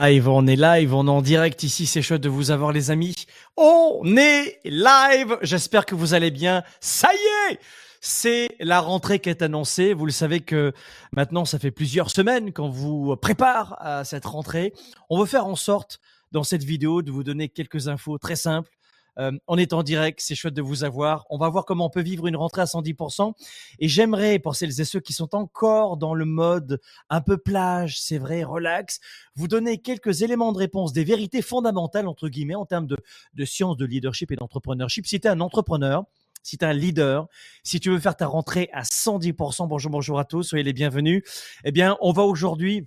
[0.00, 2.90] Live, on est live, on est en direct ici, c'est chouette de vous avoir les
[2.90, 3.14] amis.
[3.56, 6.64] On est live, j'espère que vous allez bien.
[6.80, 7.60] Ça y est,
[8.00, 9.94] c'est la rentrée qui est annoncée.
[9.94, 10.72] Vous le savez que
[11.12, 14.72] maintenant, ça fait plusieurs semaines qu'on vous prépare à cette rentrée.
[15.10, 16.00] On veut faire en sorte,
[16.32, 18.73] dans cette vidéo, de vous donner quelques infos très simples
[19.18, 21.26] euh, on est en direct, c'est chouette de vous avoir.
[21.30, 23.32] On va voir comment on peut vivre une rentrée à 110%.
[23.78, 26.80] Et j'aimerais, pour celles et ceux qui sont encore dans le mode
[27.10, 29.00] un peu plage, c'est vrai, relax,
[29.36, 32.96] vous donner quelques éléments de réponse, des vérités fondamentales, entre guillemets, en termes de,
[33.34, 35.06] de science, de leadership et d'entrepreneurship.
[35.06, 36.04] Si tu es un entrepreneur,
[36.42, 37.26] si tu es un leader,
[37.62, 41.22] si tu veux faire ta rentrée à 110%, bonjour, bonjour à tous, soyez les bienvenus.
[41.64, 42.86] Eh bien, on va aujourd'hui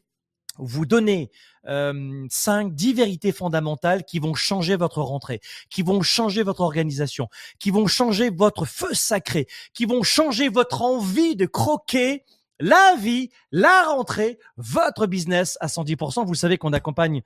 [0.60, 1.32] vous donner
[1.68, 7.28] euh, 5, 10 vérités fondamentales qui vont changer votre rentrée, qui vont changer votre organisation,
[7.60, 12.24] qui vont changer votre feu sacré, qui vont changer votre envie de croquer
[12.60, 16.26] la vie, la rentrée, votre business à 110%.
[16.26, 17.22] Vous savez qu'on accompagne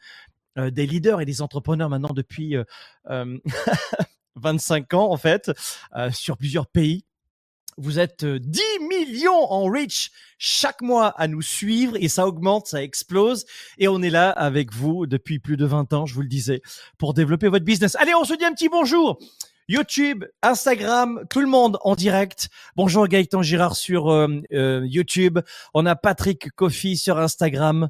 [0.57, 2.65] euh, des leaders et des entrepreneurs maintenant depuis euh,
[4.35, 5.51] 25 ans en fait,
[5.95, 7.05] euh, sur plusieurs pays.
[7.77, 12.67] Vous êtes 10 euh, millions en reach chaque mois à nous suivre et ça augmente,
[12.67, 13.45] ça explose.
[13.77, 16.61] Et on est là avec vous depuis plus de 20 ans, je vous le disais,
[16.97, 17.95] pour développer votre business.
[17.95, 19.19] Allez, on se dit un petit bonjour.
[19.67, 22.49] YouTube, Instagram, tout le monde en direct.
[22.75, 25.39] Bonjour Gaëtan Girard sur euh, euh, YouTube.
[25.73, 27.87] On a Patrick Coffey sur Instagram.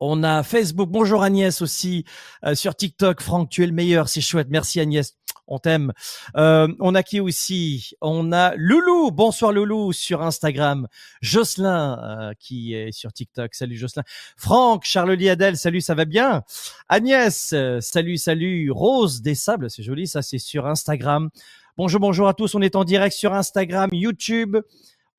[0.00, 0.88] On a Facebook.
[0.90, 2.04] Bonjour Agnès aussi
[2.44, 3.20] euh, sur TikTok.
[3.20, 4.08] Franck, tu es le meilleur.
[4.08, 4.48] C'est chouette.
[4.50, 5.14] Merci Agnès
[5.50, 5.92] on t'aime.
[6.36, 7.92] Euh, on a qui aussi?
[8.02, 9.10] On a Loulou.
[9.10, 10.86] Bonsoir Loulou sur Instagram.
[11.22, 13.54] Jocelyn euh, qui est sur TikTok.
[13.54, 14.04] Salut Jocelyn.
[14.36, 15.56] Franck, Charles Adèle.
[15.56, 16.42] Salut, ça va bien?
[16.88, 18.70] Agnès, salut, salut.
[18.70, 21.30] Rose des Sables, c'est joli, ça c'est sur Instagram.
[21.78, 22.54] Bonjour, bonjour à tous.
[22.54, 24.56] On est en direct sur Instagram, YouTube.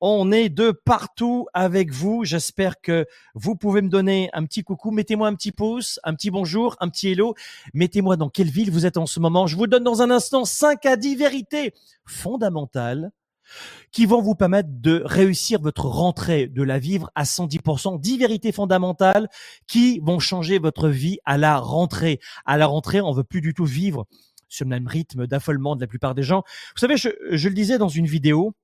[0.02, 2.24] On est de partout avec vous.
[2.24, 4.92] J'espère que vous pouvez me donner un petit coucou.
[4.92, 7.34] Mettez-moi un petit pouce, un petit bonjour, un petit hello.
[7.74, 9.46] Mettez-moi dans quelle ville vous êtes en ce moment.
[9.46, 11.74] Je vous donne dans un instant 5 à 10 vérités
[12.06, 13.10] fondamentales
[13.92, 18.00] qui vont vous permettre de réussir votre rentrée, de la vivre à 110%.
[18.00, 19.28] 10 vérités fondamentales
[19.66, 22.20] qui vont changer votre vie à la rentrée.
[22.46, 24.06] À la rentrée, on veut plus du tout vivre
[24.48, 26.42] sur le même rythme d'affolement de la plupart des gens.
[26.74, 28.54] Vous savez, je, je le disais dans une vidéo,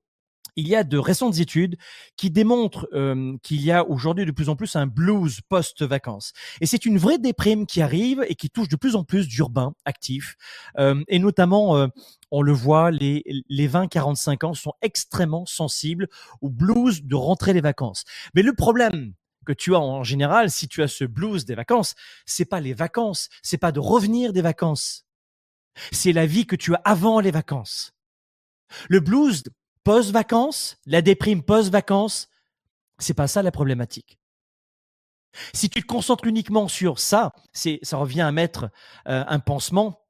[0.55, 1.77] il y a de récentes études
[2.15, 6.33] qui démontrent euh, qu'il y a aujourd'hui de plus en plus un blues post-vacances.
[6.61, 9.73] Et c'est une vraie déprime qui arrive et qui touche de plus en plus d'urbains
[9.85, 10.35] actifs.
[10.77, 11.87] Euh, et notamment, euh,
[12.31, 16.07] on le voit, les, les 20-45 ans sont extrêmement sensibles
[16.41, 18.03] au blues de rentrer les vacances.
[18.33, 19.13] Mais le problème
[19.45, 22.73] que tu as en général, si tu as ce blues des vacances, c'est pas les
[22.73, 25.05] vacances, c'est pas de revenir des vacances.
[25.91, 27.93] C'est la vie que tu as avant les vacances.
[28.89, 29.43] Le blues
[29.87, 32.27] post-vacances, la déprime post-vacances,
[32.99, 34.19] c'est pas ça la problématique.
[35.53, 38.69] Si tu te concentres uniquement sur ça, c'est ça revient à mettre
[39.07, 40.01] euh, un pansement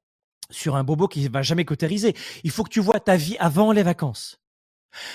[0.50, 2.16] sur un bobo qui va jamais cautériser.
[2.42, 4.40] Il faut que tu vois ta vie avant les vacances.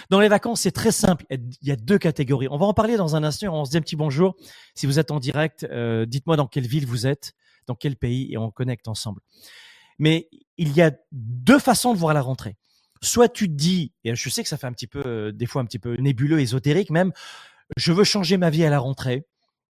[0.10, 1.26] Dans les vacances, c'est très simple.
[1.30, 2.48] Il y a deux catégories.
[2.50, 3.54] On va en parler dans un instant.
[3.54, 4.34] On se dit un petit bonjour.
[4.76, 7.34] Si vous êtes en direct, euh, dites-moi dans quelle ville vous êtes,
[7.68, 9.20] dans quel pays, et on connecte ensemble.
[10.00, 12.56] Mais il y a deux façons de voir la rentrée
[13.04, 15.46] soit tu te dis, et je sais que ça fait un petit peu, euh, des
[15.46, 17.12] fois un petit peu nébuleux, ésotérique même,
[17.78, 19.26] je veux changer ma vie à la rentrée.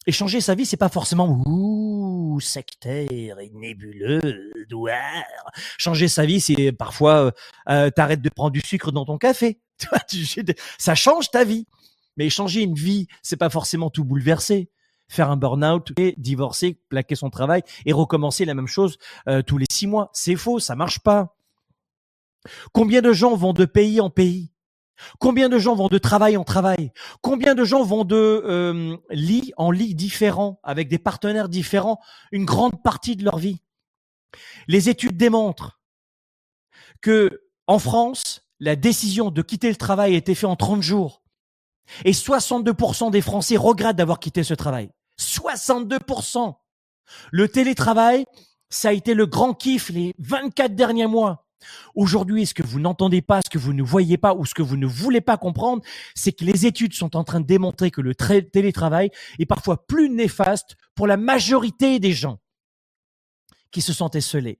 [0.06, 5.24] Et changer sa vie, c'est pas forcément ouh sectaire et nébuleux, douar.
[5.78, 7.32] Changer sa vie, c'est parfois euh,
[7.70, 9.60] euh t'arrêtes de prendre du sucre dans ton café.
[10.78, 11.66] ça change ta vie.
[12.18, 14.70] Mais changer une vie, c'est pas forcément tout bouleverser.
[15.08, 19.58] Faire un burn-out et divorcer, plaquer son travail et recommencer la même chose euh, tous
[19.58, 21.36] les six mois, c'est faux, ça marche pas.
[22.72, 24.52] Combien de gens vont de pays en pays?
[25.20, 26.92] Combien de gens vont de travail en travail?
[27.22, 32.00] Combien de gens vont de euh, lit en lit différents, avec des partenaires différents,
[32.32, 33.62] une grande partie de leur vie?
[34.68, 35.80] Les études démontrent
[37.02, 41.22] que en France, la décision de quitter le travail a été faite en 30 jours.
[42.06, 44.90] Et 62% des Français regrettent d'avoir quitté ce travail.
[45.20, 46.56] 62%.
[47.32, 48.26] Le télétravail,
[48.70, 51.43] ça a été le grand kiff les 24 derniers mois.
[51.96, 54.62] Aujourd'hui, ce que vous n'entendez pas, ce que vous ne voyez pas ou ce que
[54.62, 55.84] vous ne voulez pas comprendre,
[56.16, 60.10] c'est que les études sont en train de démontrer que le télétravail est parfois plus
[60.10, 62.40] néfaste pour la majorité des gens
[63.72, 64.60] qui se sentent esselés,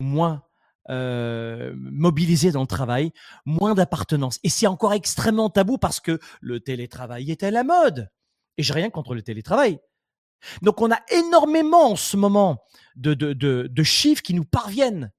[0.00, 0.42] moins
[0.90, 3.12] euh, mobilisés dans le travail,
[3.46, 4.40] moins d'appartenance.
[4.42, 8.10] Et c'est encore extrêmement tabou parce que le télétravail est à la mode.
[8.58, 9.78] Et j'ai rien contre le télétravail.
[10.60, 12.64] Donc on a énormément en ce moment
[12.96, 15.12] de, chiffres qui nous parviennent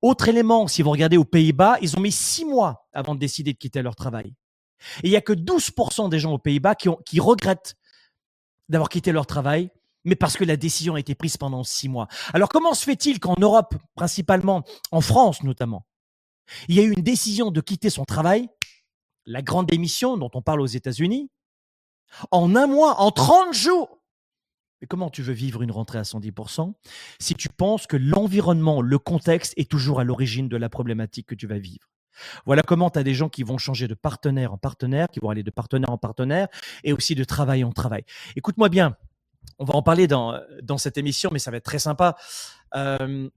[0.00, 3.52] autre élément, si vous regardez aux Pays-Bas, ils ont mis six mois avant de décider
[3.52, 4.34] de quitter leur travail.
[5.02, 7.74] Et il y a que 12% des gens aux Pays-Bas qui, qui regrettent
[8.68, 9.70] d'avoir quitté leur travail
[10.04, 12.08] mais parce que la décision a été prise pendant six mois.
[12.32, 15.86] Alors comment se fait-il qu'en Europe, principalement, en France notamment,
[16.68, 18.48] il y a eu une décision de quitter son travail,
[19.26, 21.30] la grande démission dont on parle aux États-Unis,
[22.30, 24.01] en un mois, en 30 jours?
[24.82, 26.74] Mais comment tu veux vivre une rentrée à 110%
[27.20, 31.34] si tu penses que l'environnement, le contexte est toujours à l'origine de la problématique que
[31.36, 31.88] tu vas vivre?
[32.44, 35.30] Voilà comment tu as des gens qui vont changer de partenaire en partenaire, qui vont
[35.30, 36.48] aller de partenaire en partenaire
[36.84, 38.04] et aussi de travail en travail.
[38.36, 38.96] Écoute-moi bien,
[39.58, 42.16] on va en parler dans, dans cette émission, mais ça va être très sympa.
[42.74, 43.30] Euh,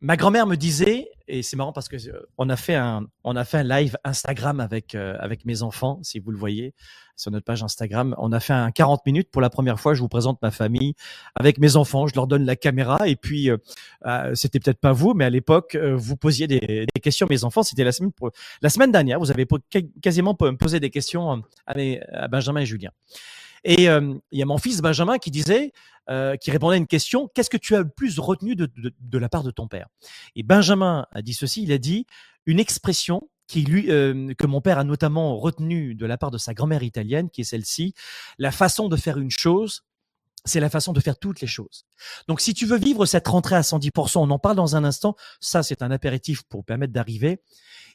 [0.00, 3.36] ma grand-mère me disait, et c'est marrant parce que euh, on a fait un, on
[3.36, 6.74] a fait un live Instagram avec euh, avec mes enfants, si vous le voyez
[7.16, 8.14] sur notre page Instagram.
[8.18, 9.94] On a fait un 40 minutes pour la première fois.
[9.94, 10.94] Je vous présente ma famille
[11.36, 12.06] avec mes enfants.
[12.06, 13.56] Je leur donne la caméra et puis euh,
[14.34, 17.62] c'était peut-être pas vous, mais à l'époque vous posiez des, des, questions mes enfants.
[17.62, 18.10] C'était la semaine
[18.62, 19.20] la semaine dernière.
[19.20, 19.46] Vous avez
[20.02, 21.74] quasiment posé des questions à,
[22.12, 22.90] à Benjamin et Julien.
[23.64, 25.72] Et il y a mon fils Benjamin qui disait,
[26.10, 28.92] euh, qui répondait à une question, qu'est-ce que tu as le plus retenu de, de,
[29.00, 29.88] de, la part de ton père?
[30.36, 32.06] Et Benjamin a dit ceci, il a dit
[32.44, 36.36] une expression qui lui, euh, que mon père a notamment retenu de la part de
[36.36, 37.94] sa grand-mère italienne, qui est celle-ci,
[38.38, 39.82] la façon de faire une chose,
[40.44, 41.86] c'est la façon de faire toutes les choses.
[42.28, 45.16] Donc, si tu veux vivre cette rentrée à 110%, on en parle dans un instant,
[45.40, 47.40] ça c'est un apéritif pour permettre d'arriver,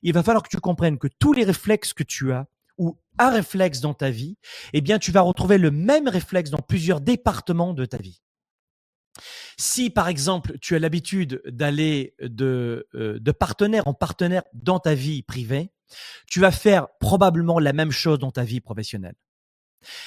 [0.01, 2.47] il va falloir que tu comprennes que tous les réflexes que tu as,
[2.79, 4.37] ou un réflexe dans ta vie,
[4.73, 8.21] eh bien, tu vas retrouver le même réflexe dans plusieurs départements de ta vie.
[9.57, 14.95] Si, par exemple, tu as l'habitude d'aller de, euh, de partenaire en partenaire dans ta
[14.95, 15.71] vie privée,
[16.27, 19.15] tu vas faire probablement la même chose dans ta vie professionnelle.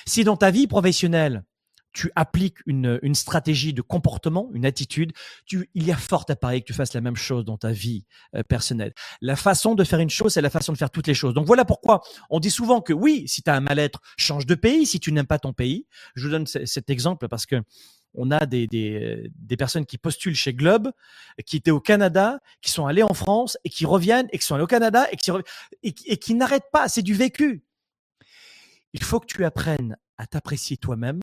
[0.07, 1.45] Si dans ta vie professionnelle,
[1.93, 5.13] tu appliques une, une stratégie de comportement, une attitude,
[5.47, 7.71] tu, il y a fort à parier que tu fasses la même chose dans ta
[7.71, 8.05] vie
[8.35, 8.95] euh, personnelle.
[9.21, 11.35] La façon de faire une chose, c'est la façon de faire toutes les choses.
[11.35, 14.55] Donc voilà pourquoi on dit souvent que oui, si tu as un mal-être, change de
[14.55, 15.87] pays, si tu n'aimes pas ton pays.
[16.15, 17.57] Je vous donne cet exemple parce que
[18.15, 20.91] on a des, des, des, personnes qui postulent chez Globe,
[21.47, 24.55] qui étaient au Canada, qui sont allées en France et qui reviennent et qui sont
[24.55, 25.17] allées au Canada et
[25.83, 26.89] et qui n'arrêtent pas.
[26.89, 27.65] C'est du vécu.
[28.93, 31.23] Il faut que tu apprennes à t'apprécier toi-même,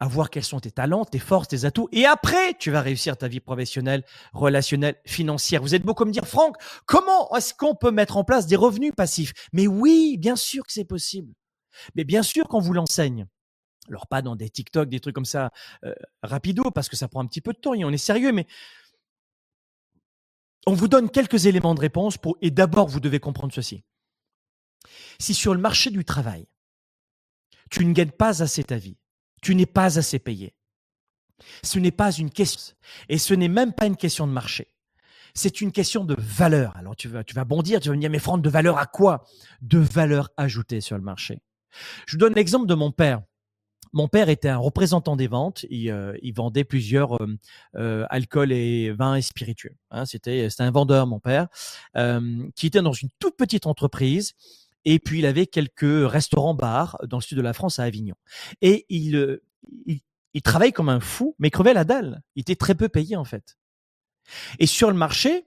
[0.00, 1.88] à voir quels sont tes talents, tes forces, tes atouts.
[1.92, 4.02] Et après, tu vas réussir ta vie professionnelle,
[4.32, 5.60] relationnelle, financière.
[5.62, 6.56] Vous êtes beau comme dire, Franck,
[6.86, 9.32] comment est-ce qu'on peut mettre en place des revenus passifs?
[9.52, 11.34] Mais oui, bien sûr que c'est possible.
[11.94, 13.26] Mais bien sûr qu'on vous l'enseigne.
[13.88, 15.50] Alors pas dans des TikTok, des trucs comme ça
[15.84, 18.32] euh, rapido, parce que ça prend un petit peu de temps et on est sérieux,
[18.32, 18.46] mais
[20.66, 23.84] on vous donne quelques éléments de réponse pour, et d'abord vous devez comprendre ceci.
[25.18, 26.46] Si sur le marché du travail,
[27.70, 28.96] tu ne gagnes pas assez ta vie,
[29.40, 30.54] tu n'es pas assez payé.
[31.62, 32.74] Ce n'est pas une question,
[33.08, 34.68] et ce n'est même pas une question de marché.
[35.34, 36.76] C'est une question de valeur.
[36.76, 39.24] Alors tu vas, bondir, tu vas me dire, mais Franck, de valeur à quoi?
[39.62, 41.40] De valeur ajoutée sur le marché.
[42.06, 43.22] Je vous donne l'exemple de mon père.
[43.92, 45.66] Mon père était un représentant des ventes.
[45.68, 47.38] Il, euh, vendait plusieurs euh,
[47.76, 49.74] euh, alcools et vins et spiritueux.
[49.90, 51.48] Hein, c'était, un vendeur, mon père,
[52.54, 54.34] qui était dans une toute petite entreprise
[54.84, 58.14] et puis il avait quelques restaurants-bars dans le sud de la France, à Avignon.
[58.62, 59.42] Et il, euh,
[59.86, 60.00] il,
[60.34, 62.22] il travaille comme un fou, mais crevait la dalle.
[62.36, 63.56] Il était très peu payé en fait.
[64.58, 65.46] Et sur le marché,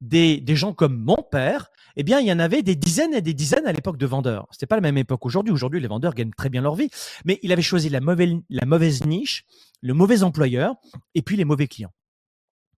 [0.00, 3.22] des, des gens comme mon père, eh bien, il y en avait des dizaines et
[3.22, 4.46] des dizaines à l'époque de vendeurs.
[4.50, 5.52] C'était pas la même époque aujourd'hui.
[5.52, 6.90] Aujourd'hui, les vendeurs gagnent très bien leur vie,
[7.24, 9.44] mais il avait choisi la mauvaise, la mauvaise niche,
[9.80, 10.74] le mauvais employeur,
[11.14, 11.92] et puis les mauvais clients.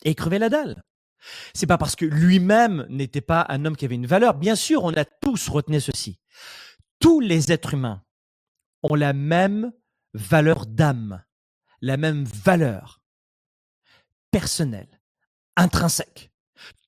[0.05, 0.85] Et il crevait la dalle.
[1.55, 4.35] C'est pas parce que lui-même n'était pas un homme qui avait une valeur.
[4.35, 6.19] Bien sûr, on a tous retenu ceci.
[7.01, 8.03] Tous les êtres humains
[8.83, 9.73] ont la même
[10.15, 11.23] valeur d'âme,
[11.81, 13.03] la même valeur
[14.31, 15.01] personnelle,
[15.57, 16.31] intrinsèque.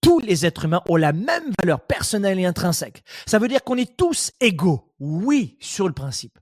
[0.01, 3.05] Tous les êtres humains ont la même valeur personnelle et intrinsèque.
[3.27, 6.39] Ça veut dire qu'on est tous égaux, oui, sur le principe.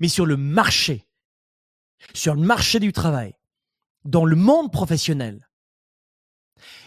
[0.00, 1.06] Mais sur le marché,
[2.12, 3.34] sur le marché du travail,
[4.04, 5.48] dans le monde professionnel,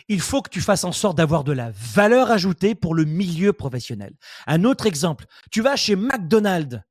[0.07, 3.53] il faut que tu fasses en sorte d'avoir de la valeur ajoutée pour le milieu
[3.53, 4.13] professionnel.
[4.47, 6.81] Un autre exemple, tu vas chez McDonald's.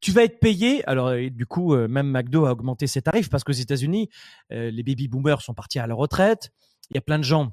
[0.00, 0.86] Tu vas être payé.
[0.88, 4.08] Alors, du coup, euh, même McDo a augmenté ses tarifs parce qu'aux États-Unis,
[4.52, 6.50] euh, les baby boomers sont partis à la retraite.
[6.90, 7.52] Il y a plein de gens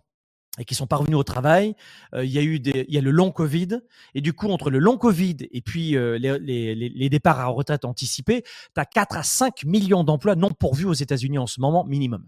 [0.65, 1.75] qui sont parvenus au travail.
[2.15, 3.79] Euh, il y a eu des, il y a le long Covid
[4.15, 7.85] et du coup entre le long Covid et puis les, les, les, départs à retraite
[7.85, 11.85] anticipés, tu as 4 à 5 millions d'emplois non pourvus aux États-Unis en ce moment
[11.85, 12.25] minimum.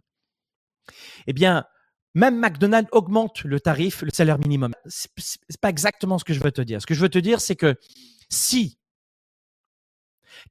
[1.25, 1.65] Eh bien,
[2.13, 4.73] même McDonald's augmente le tarif, le salaire minimum.
[4.87, 6.81] C'est pas exactement ce que je veux te dire.
[6.81, 7.75] Ce que je veux te dire, c'est que
[8.29, 8.79] si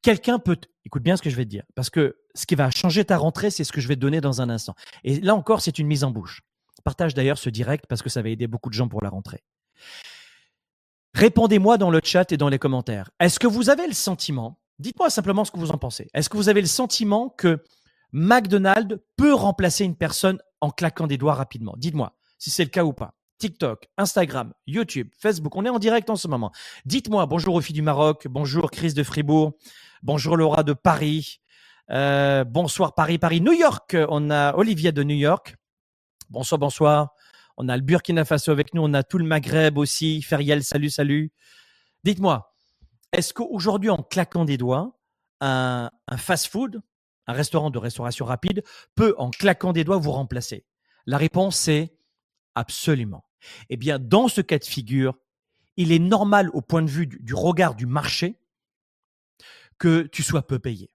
[0.03, 2.71] quelqu'un peut, écoute bien ce que je vais te dire, parce que ce qui va
[2.71, 4.75] changer ta rentrée, c'est ce que je vais te donner dans un instant.
[5.05, 6.43] Et là encore, c'est une mise en bouche.
[6.85, 9.43] Partage d'ailleurs ce direct parce que ça va aider beaucoup de gens pour la rentrée.
[11.15, 13.11] Répondez-moi dans le chat et dans les commentaires.
[13.19, 16.09] Est-ce que vous avez le sentiment, dites-moi simplement ce que vous en pensez.
[16.15, 17.63] Est-ce que vous avez le sentiment que
[18.13, 22.85] McDonald's peut remplacer une personne en claquant des doigts rapidement Dites-moi si c'est le cas
[22.85, 23.15] ou pas.
[23.39, 26.51] TikTok, Instagram, YouTube, Facebook, on est en direct en ce moment.
[26.87, 29.53] Dites-moi bonjour aux du Maroc, bonjour Chris de Fribourg,
[30.03, 31.41] bonjour Laura de Paris,
[31.91, 35.57] euh, bonsoir Paris, Paris, New York, on a Olivia de New York,
[36.31, 37.11] bonsoir, bonsoir.
[37.61, 40.91] On a le Burkina Faso avec nous, on a tout le Maghreb aussi, Feriel, salut,
[40.91, 41.33] salut.
[42.05, 42.55] Dites-moi,
[43.13, 44.97] est-ce qu'aujourd'hui, en claquant des doigts,
[45.41, 46.81] un fast-food,
[47.29, 48.65] un restaurant de restauration rapide
[48.97, 50.65] peut, en claquant des doigts, vous remplacer
[51.07, 51.95] La réponse, c'est
[52.55, 53.25] absolument.
[53.69, 55.15] Eh bien, dans ce cas de figure,
[55.77, 58.41] il est normal au point de vue du, regard du marché
[59.79, 60.91] que tu sois peu payé.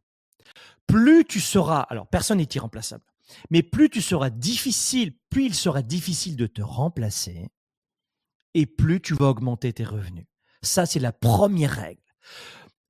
[0.88, 3.06] Plus tu seras, alors personne n'est irremplaçable,
[3.50, 7.50] mais plus tu seras difficile, plus il sera difficile de te remplacer,
[8.54, 10.26] et plus tu vas augmenter tes revenus.
[10.62, 12.02] Ça, c'est la première règle.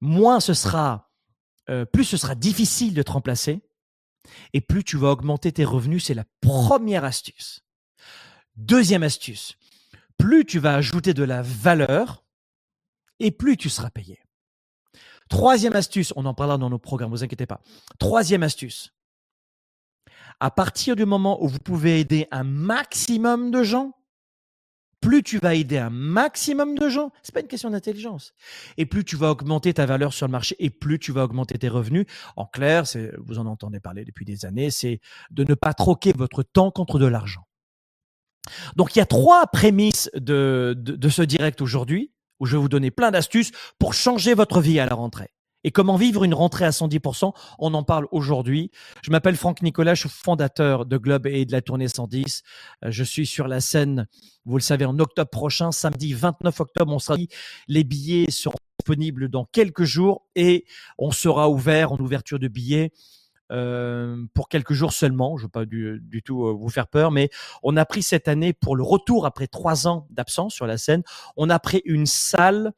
[0.02, 1.12] Moins ce sera
[1.70, 3.62] euh, plus ce sera difficile de te remplacer
[4.53, 6.05] et plus tu vas augmenter tes revenus.
[6.05, 7.63] C'est la première astuce.
[8.55, 9.58] Deuxième astuce,
[10.17, 12.24] plus tu vas ajouter de la valeur
[13.20, 14.20] et plus tu seras payé.
[15.29, 17.62] Troisième astuce, on en parlera dans nos programmes, vous inquiétez pas.
[17.98, 18.93] Troisième astuce,
[20.39, 23.93] à partir du moment où vous pouvez aider un maximum de gens,
[25.03, 28.33] plus tu vas aider un maximum de gens, c'est pas une question d'intelligence.
[28.77, 31.57] Et plus tu vas augmenter ta valeur sur le marché et plus tu vas augmenter
[31.57, 32.05] tes revenus.
[32.38, 36.13] En clair, c'est, vous en entendez parler depuis des années, c'est de ne pas troquer
[36.13, 37.45] votre temps contre de l'argent.
[38.75, 42.62] Donc il y a trois prémices de, de, de ce direct aujourd'hui où je vais
[42.62, 45.33] vous donner plein d'astuces pour changer votre vie à la rentrée.
[45.63, 48.72] Et comment vivre une rentrée à 110%, on en parle aujourd'hui.
[49.01, 52.43] Je m'appelle Franck Nicolas, je suis fondateur de Globe et de la tournée 110.
[52.84, 54.08] Euh, je suis sur la scène,
[54.46, 57.17] vous le savez, en octobre prochain, samedi 29 octobre, on sera
[57.67, 60.65] les billets seront disponibles dans quelques jours et
[60.98, 62.91] on sera ouvert en ouverture de billets.
[63.51, 65.38] Euh, pour quelques jours seulement.
[65.38, 67.29] Je ne veux pas du, tout euh, vous faire peur, mais
[67.62, 71.03] on a pris cette année pour le retour après trois ans d'absence sur la scène.
[71.38, 72.72] On a pris une salle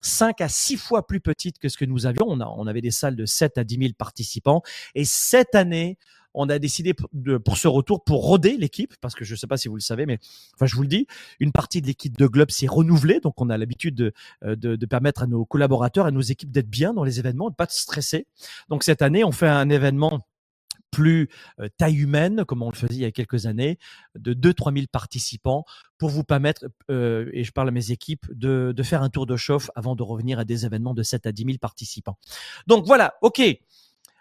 [0.00, 2.26] 5 à 6 fois plus petite que ce que nous avions.
[2.28, 4.62] On, a, on avait des salles de 7 à 10 000 participants.
[4.94, 5.98] Et cette année,
[6.34, 9.46] on a décidé de, pour ce retour, pour roder l'équipe, parce que je ne sais
[9.46, 10.18] pas si vous le savez, mais
[10.54, 11.06] enfin je vous le dis,
[11.40, 14.12] une partie de l'équipe de Globe s'est renouvelée, donc on a l'habitude de,
[14.44, 17.50] euh, de, de, permettre à nos collaborateurs, à nos équipes d'être bien dans les événements,
[17.50, 18.26] de pas de stresser.
[18.68, 20.20] Donc cette année, on fait un événement
[21.00, 21.30] plus
[21.60, 23.78] euh, taille humaine, comme on le faisait il y a quelques années,
[24.18, 25.64] de 2-3 000 participants
[25.96, 29.24] pour vous permettre, euh, et je parle à mes équipes, de, de, faire un tour
[29.24, 32.18] de chauffe avant de revenir à des événements de 7 à 10 000 participants.
[32.66, 33.40] Donc voilà, ok.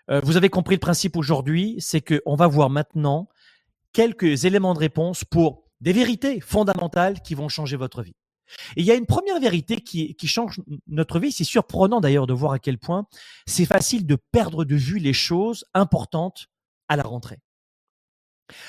[0.10, 3.28] Euh, vous avez compris le principe aujourd'hui, c'est qu'on va voir maintenant
[3.92, 8.16] quelques éléments de réponse pour des vérités fondamentales qui vont changer votre vie.
[8.78, 11.34] Et il y a une première vérité qui, qui change notre vie.
[11.34, 13.06] C'est surprenant d'ailleurs de voir à quel point
[13.46, 16.48] c'est facile de perdre de vue les choses importantes
[16.90, 17.40] à la rentrée.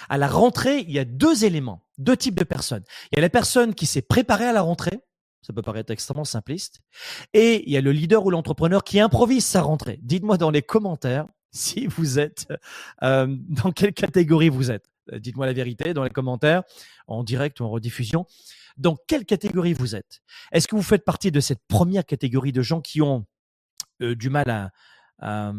[0.08, 2.84] À la rentrée, il y a deux éléments, deux types de personnes.
[3.10, 5.00] Il y a la personne qui s'est préparée à la rentrée,
[5.42, 6.80] ça peut paraître extrêmement simpliste,
[7.32, 9.98] et il y a le leader ou l'entrepreneur qui improvise sa rentrée.
[10.02, 12.46] Dites-moi dans les commentaires si vous êtes,
[13.02, 14.84] euh, dans quelle catégorie vous êtes.
[15.12, 16.62] Dites-moi la vérité dans les commentaires,
[17.08, 18.26] en direct ou en rediffusion.
[18.76, 20.20] Dans quelle catégorie vous êtes?
[20.52, 23.26] Est-ce que vous faites partie de cette première catégorie de gens qui ont
[24.02, 24.70] euh, du mal à,
[25.22, 25.52] euh,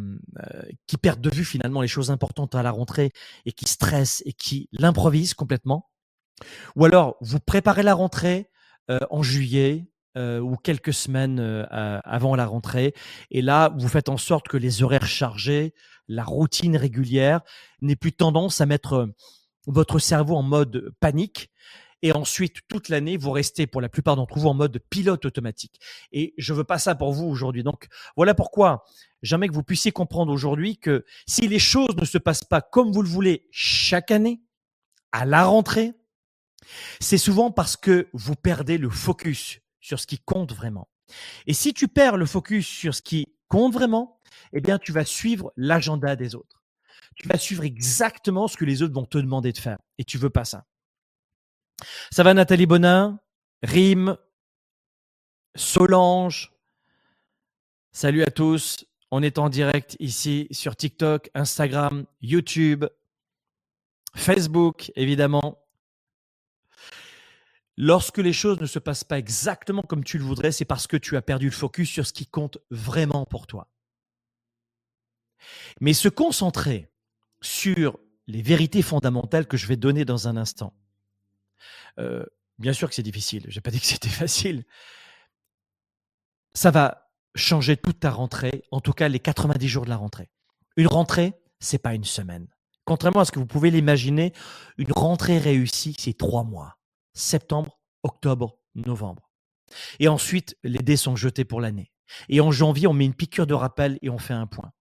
[0.88, 3.12] qui perdent de vue finalement les choses importantes à la rentrée
[3.46, 5.90] et qui stressent et qui l'improvisent complètement
[6.76, 8.50] Ou alors vous préparez la rentrée
[8.90, 9.86] euh, en juillet
[10.18, 12.94] euh, ou quelques semaines euh, avant la rentrée
[13.30, 15.74] et là vous faites en sorte que les horaires chargés,
[16.08, 17.42] la routine régulière
[17.82, 19.08] n'ait plus tendance à mettre
[19.68, 21.52] votre cerveau en mode panique
[22.02, 25.80] et ensuite toute l'année vous restez pour la plupart d'entre vous en mode pilote automatique.
[26.12, 27.64] Et je veux pas ça pour vous aujourd'hui.
[27.64, 27.88] Donc
[28.18, 28.84] voilà pourquoi
[29.22, 32.92] Jamais que vous puissiez comprendre aujourd'hui que si les choses ne se passent pas comme
[32.92, 34.42] vous le voulez chaque année,
[35.12, 35.94] à la rentrée,
[37.00, 40.90] c'est souvent parce que vous perdez le focus sur ce qui compte vraiment.
[41.46, 44.20] Et si tu perds le focus sur ce qui compte vraiment,
[44.54, 46.64] eh bien, tu vas suivre l'agenda des autres.
[47.16, 49.80] Tu vas suivre exactement ce que les autres vont te demander de faire.
[49.98, 50.66] Et tu veux pas ça.
[52.12, 53.20] Ça va, Nathalie Bonin,
[53.64, 54.18] Rime,
[55.56, 56.54] Solange?
[57.92, 58.86] Salut à tous.
[59.12, 62.86] On est en direct ici sur TikTok, Instagram, YouTube,
[64.16, 65.62] Facebook, évidemment.
[67.78, 70.96] Lorsque les choses ne se passent pas exactement comme tu le voudrais, c'est parce que
[70.96, 73.68] tu as perdu le focus sur ce qui compte vraiment pour toi.
[75.82, 76.90] Mais se concentrer
[77.42, 80.74] sur les vérités fondamentales que je vais donner dans un instant.
[82.00, 82.24] Euh,
[82.60, 84.64] bien sûr que c'est difficile, je n'ai pas dit que c'était facile.
[86.54, 90.30] Ça va changer toute ta rentrée, en tout cas les 90 jours de la rentrée.
[90.76, 92.48] Une rentrée, c'est pas une semaine.
[92.86, 94.34] Contrairement à ce que vous pouvez l'imaginer,
[94.78, 96.78] une rentrée réussie, c'est trois mois.
[97.14, 99.30] Septembre, octobre, novembre.
[100.00, 101.92] Et ensuite, les dés sont jetés pour l'année.
[102.28, 104.72] Et en janvier, on met une piqûre de rappel et on fait un point.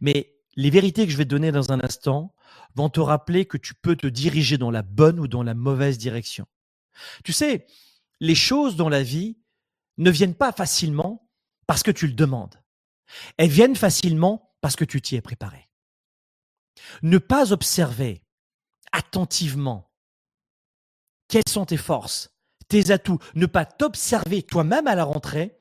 [0.00, 2.34] Mais les vérités que je vais te donner dans un instant
[2.74, 5.98] vont te rappeler que tu peux te diriger dans la bonne ou dans la mauvaise
[5.98, 6.46] direction.
[7.24, 7.66] Tu sais,
[8.20, 9.38] les choses dans la vie
[9.98, 11.23] ne viennent pas facilement
[11.66, 12.60] parce que tu le demandes.
[13.36, 15.68] Elles viennent facilement parce que tu t'y es préparé.
[17.02, 18.22] Ne pas observer
[18.92, 19.90] attentivement
[21.28, 22.30] quelles sont tes forces,
[22.68, 25.58] tes atouts, ne pas t'observer toi-même à la rentrée,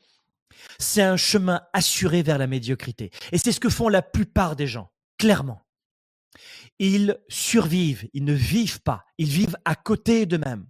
[0.80, 3.12] c'est un chemin assuré vers la médiocrité.
[3.32, 5.66] Et c'est ce que font la plupart des gens, clairement.
[6.80, 10.68] Ils survivent, ils ne vivent pas, ils vivent à côté d'eux-mêmes.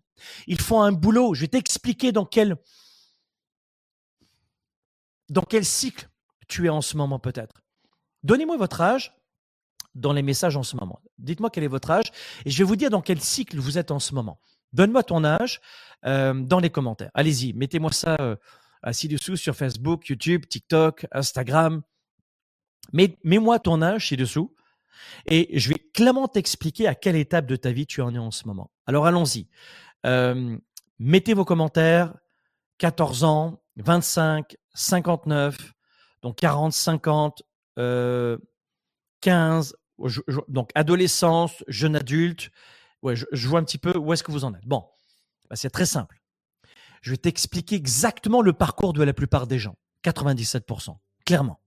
[0.48, 1.34] Ils font un boulot.
[1.34, 2.56] Je vais t'expliquer dans quel,
[5.30, 6.10] dans quel cycle
[6.48, 7.62] tu es en ce moment peut-être?
[8.24, 9.14] Donnez-moi votre âge
[9.96, 11.02] dans les messages en ce moment.
[11.18, 12.12] Dites-moi quel est votre âge
[12.46, 14.40] et je vais vous dire dans quel cycle vous êtes en ce moment.
[14.72, 15.62] Donne-moi ton âge
[16.06, 17.12] euh, dans les commentaires.
[17.14, 18.36] Allez-y, mettez-moi ça euh,
[18.92, 21.82] ci-dessous sur Facebook, YouTube, TikTok, Instagram.
[22.92, 24.56] Mets-moi ton âge ci-dessous
[25.26, 28.32] et je vais clairement t'expliquer à quelle étape de ta vie tu en es en
[28.32, 28.72] ce moment.
[28.88, 29.48] Alors allons-y.
[30.06, 30.58] Euh,
[31.00, 32.14] mettez vos commentaires.
[32.80, 35.74] 14 ans, 25, 59,
[36.22, 37.44] donc 40, 50,
[37.80, 38.38] euh,
[39.22, 39.76] 15,
[40.48, 42.50] donc adolescence, jeune adulte.
[43.02, 44.66] Ouais, je, vois un petit peu où est-ce que vous en êtes.
[44.66, 44.86] Bon,
[45.50, 46.22] bah, c'est très simple.
[47.02, 49.76] Je vais t'expliquer exactement le parcours de la plupart des gens.
[50.06, 51.60] 97%, clairement.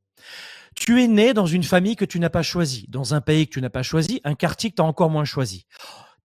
[0.74, 3.52] Tu es né dans une famille que tu n'as pas choisie, dans un pays que
[3.52, 5.66] tu n'as pas choisi, un quartier que tu as encore moins choisi.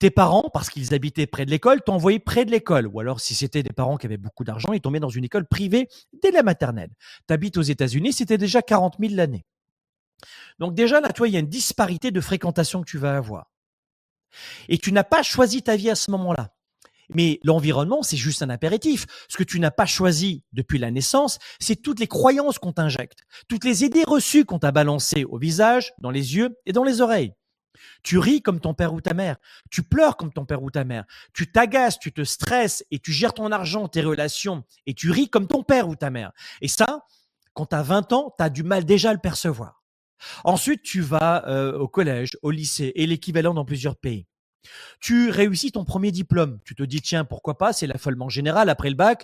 [0.01, 2.87] Tes parents, parce qu'ils habitaient près de l'école, envoyé près de l'école.
[2.87, 5.45] Ou alors, si c'était des parents qui avaient beaucoup d'argent, ils tombaient dans une école
[5.45, 5.89] privée
[6.23, 6.89] dès la maternelle.
[7.27, 9.45] Tu habites aux États-Unis, c'était déjà 40 000 l'année.
[10.57, 13.51] Donc déjà, là, toi, il y a une disparité de fréquentation que tu vas avoir.
[14.69, 16.55] Et tu n'as pas choisi ta vie à ce moment-là.
[17.13, 19.05] Mais l'environnement, c'est juste un impératif.
[19.29, 23.19] Ce que tu n'as pas choisi depuis la naissance, c'est toutes les croyances qu'on t'injecte,
[23.47, 27.01] toutes les idées reçues qu'on t'a balancées au visage, dans les yeux et dans les
[27.01, 27.33] oreilles.
[28.03, 29.37] Tu ris comme ton père ou ta mère.
[29.69, 31.05] Tu pleures comme ton père ou ta mère.
[31.33, 35.29] Tu t'agaces, tu te stresses et tu gères ton argent, tes relations et tu ris
[35.29, 36.31] comme ton père ou ta mère.
[36.61, 37.05] Et ça,
[37.53, 39.83] quand tu as 20 ans, tu as du mal déjà à le percevoir.
[40.43, 44.27] Ensuite, tu vas euh, au collège, au lycée et l'équivalent dans plusieurs pays.
[44.99, 46.59] Tu réussis ton premier diplôme.
[46.63, 49.23] Tu te dis tiens pourquoi pas C'est l'affolement général après le bac.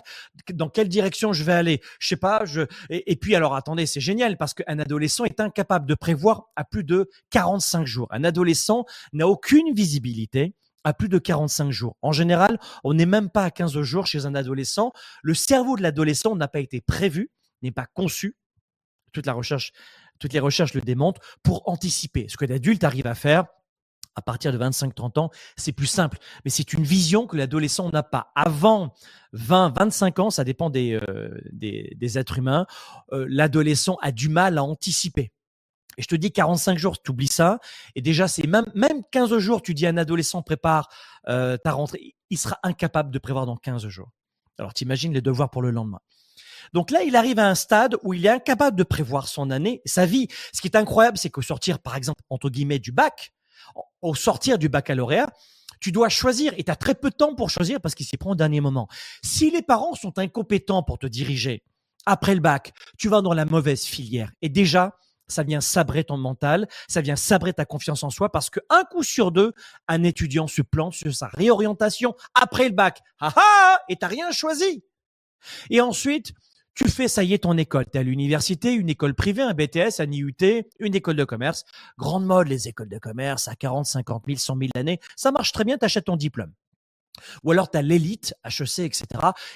[0.52, 1.80] Dans quelle direction je vais aller?
[1.98, 2.44] Je sais pas.
[2.44, 6.64] Je et, puis alors attendez c'est génial parce qu'un adolescent est incapable de prévoir à
[6.64, 8.08] plus de 45 jours.
[8.10, 11.96] Un adolescent n'a aucune visibilité à plus de 45 jours.
[12.02, 14.92] En général, on n'est même pas à 15 jours chez un adolescent.
[15.22, 17.30] Le cerveau de l'adolescent n'a pas été prévu,
[17.62, 18.36] n'est pas conçu.
[19.12, 19.72] Toute la recherche,
[20.18, 22.26] toutes les recherches le démontrent pour anticiper.
[22.28, 23.46] Ce que l'adulte arrive à faire,
[24.18, 26.18] à partir de 25-30 ans, c'est plus simple.
[26.44, 28.32] Mais c'est une vision que l'adolescent n'a pas.
[28.34, 28.92] Avant
[29.34, 32.66] 20-25 ans, ça dépend des, euh, des, êtres humains,
[33.12, 35.30] euh, l'adolescent a du mal à anticiper.
[35.96, 37.58] Et je te dis 45 jours, tu oublies ça.
[37.94, 40.88] Et déjà, c'est même, même 15 jours, tu dis à un adolescent prépare
[41.28, 44.10] euh, ta rentrée, il sera incapable de prévoir dans 15 jours.
[44.58, 46.00] Alors t'imagines les devoirs pour le lendemain.
[46.72, 49.80] Donc là, il arrive à un stade où il est incapable de prévoir son année,
[49.84, 50.28] sa vie.
[50.52, 53.32] Ce qui est incroyable, c'est que sortir, par exemple, entre guillemets, du bac,
[54.02, 55.30] au sortir du baccalauréat,
[55.80, 58.16] tu dois choisir et tu as très peu de temps pour choisir parce qu'il s'y
[58.16, 58.88] prend au dernier moment.
[59.22, 61.62] Si les parents sont incompétents pour te diriger
[62.06, 64.32] après le bac, tu vas dans la mauvaise filière.
[64.42, 64.96] Et déjà,
[65.28, 68.84] ça vient sabrer ton mental, ça vient sabrer ta confiance en soi parce que un
[68.84, 69.52] coup sur deux,
[69.86, 73.00] un étudiant se plante sur sa réorientation après le bac.
[73.20, 73.78] Ah ah!
[73.88, 74.82] Et t'as rien choisi.
[75.70, 76.32] Et ensuite,
[76.78, 77.86] tu fais, ça y est, ton école.
[77.90, 80.36] Tu es à l'université, une école privée, un BTS, un IUT,
[80.78, 81.64] une école de commerce.
[81.98, 85.00] Grande mode, les écoles de commerce à 40, 50 000, 100 000 l'année.
[85.16, 86.52] Ça marche très bien, tu achètes ton diplôme.
[87.42, 89.06] Ou alors tu as l'élite, HEC, etc.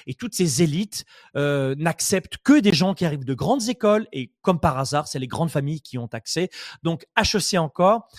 [0.05, 1.05] Et toutes ces élites
[1.37, 4.05] euh, n'acceptent que des gens qui arrivent de grandes écoles.
[4.11, 6.49] Et comme par hasard, c'est les grandes familles qui ont accès.
[6.83, 8.09] Donc HEC encore,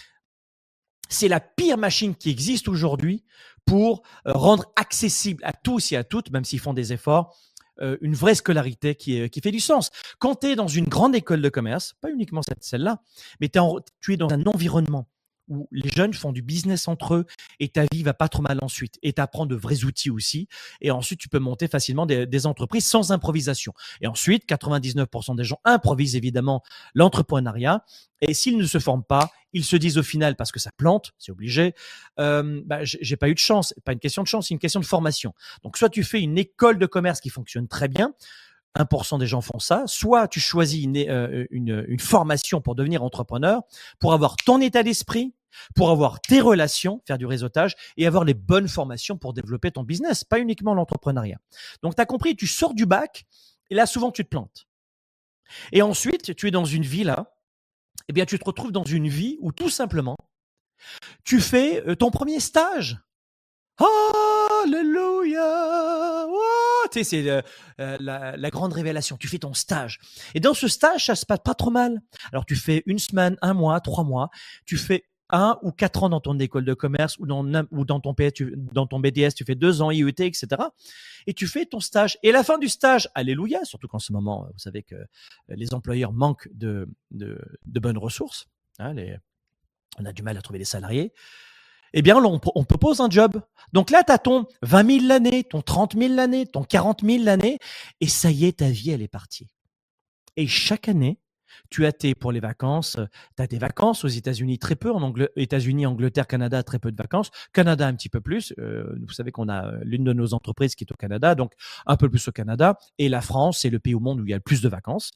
[1.11, 3.23] c'est la pire machine qui existe aujourd'hui
[3.67, 7.37] pour euh, rendre accessible à tous et à toutes, même s'ils font des efforts,
[7.81, 9.91] euh, une vraie scolarité qui, qui fait du sens.
[10.19, 13.01] Quand tu es dans une grande école de commerce, pas uniquement celle-là,
[13.41, 15.07] mais tu es dans un environnement
[15.49, 17.27] où les jeunes font du business entre eux
[17.61, 18.99] et ta vie va pas trop mal ensuite.
[19.03, 20.49] Et tu apprends de vrais outils aussi.
[20.81, 23.73] Et ensuite, tu peux monter facilement des, des entreprises sans improvisation.
[24.01, 26.63] Et ensuite, 99% des gens improvisent évidemment
[26.95, 27.85] l'entrepreneuriat.
[28.21, 31.13] Et s'ils ne se forment pas, ils se disent au final, parce que ça plante,
[31.19, 31.75] c'est obligé,
[32.19, 33.73] euh, bah, j'ai pas eu de chance.
[33.85, 35.33] Pas une question de chance, c'est une question de formation.
[35.63, 38.15] Donc, soit tu fais une école de commerce qui fonctionne très bien,
[38.77, 39.85] 1% des gens font ça.
[39.87, 43.63] Soit tu choisis une, euh, une formation pour devenir entrepreneur,
[43.99, 45.35] pour avoir ton état d'esprit,
[45.75, 49.83] pour avoir tes relations, faire du réseautage et avoir les bonnes formations pour développer ton
[49.83, 51.39] business, pas uniquement l'entrepreneuriat.
[51.83, 53.25] Donc tu as compris, tu sors du bac
[53.71, 54.67] et là souvent tu te plantes.
[55.73, 57.35] Et ensuite, tu es dans une vie là,
[58.09, 60.17] eh bien tu te retrouves dans une vie où tout simplement
[61.25, 62.99] tu fais euh, ton premier stage.
[63.79, 65.75] Alléluia!
[66.95, 67.43] tu sais, c'est euh,
[67.81, 69.17] euh, la, la, grande révélation.
[69.17, 69.99] Tu fais ton stage.
[70.35, 72.01] Et dans ce stage, ça se passe pas trop mal.
[72.33, 74.31] Alors, tu fais une semaine, un mois, trois mois.
[74.67, 77.99] Tu fais un ou quatre ans dans ton école de commerce ou dans, ou dans,
[78.01, 78.15] ton,
[78.73, 80.47] dans ton BDS, tu fais deux ans IET, etc.
[81.27, 82.19] Et tu fais ton stage.
[82.23, 84.97] Et la fin du stage, alléluia, surtout qu'en ce moment, vous savez que
[85.49, 88.49] les employeurs manquent de, de, de bonnes ressources.
[88.79, 89.17] Hein, les,
[89.99, 91.13] on a du mal à trouver des salariés.
[91.97, 93.41] Eh bien, on, on propose un job.
[93.73, 97.23] Donc là, tu as ton 20 000 l'année, ton 30 000 l'année, ton 40 000
[97.23, 97.59] l'année,
[98.01, 99.49] et ça y est, ta vie, elle est partie.
[100.37, 101.21] Et chaque année,
[101.71, 102.97] tu as tes, pour les vacances,
[103.37, 106.91] tu as des vacances aux États-Unis très peu, en Angleterre, États-Unis, Angleterre, Canada, très peu
[106.91, 107.31] de vacances.
[107.53, 108.55] Canada, un petit peu plus.
[108.59, 111.53] Euh, vous savez qu'on a l'une de nos entreprises qui est au Canada, donc
[111.87, 112.79] un peu plus au Canada.
[112.99, 114.69] Et la France, c'est le pays au monde où il y a le plus de
[114.69, 115.13] vacances.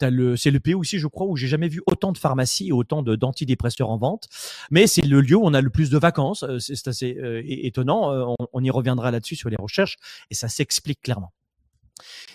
[0.00, 2.72] Le, c'est le pays aussi, je crois, où j'ai jamais vu autant de pharmacies et
[2.72, 4.28] autant d'antidépresseurs en vente.
[4.70, 6.44] Mais c'est le lieu où on a le plus de vacances.
[6.58, 8.12] C'est, assez euh, étonnant.
[8.12, 9.96] On, on y reviendra là-dessus sur les recherches
[10.30, 11.32] et ça s'explique clairement.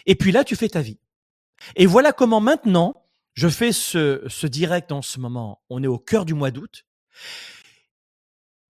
[0.05, 0.99] Et puis là, tu fais ta vie.
[1.75, 3.06] Et voilà comment maintenant,
[3.37, 5.61] je fais ce, ce direct en ce moment.
[5.69, 6.85] On est au cœur du mois d'août.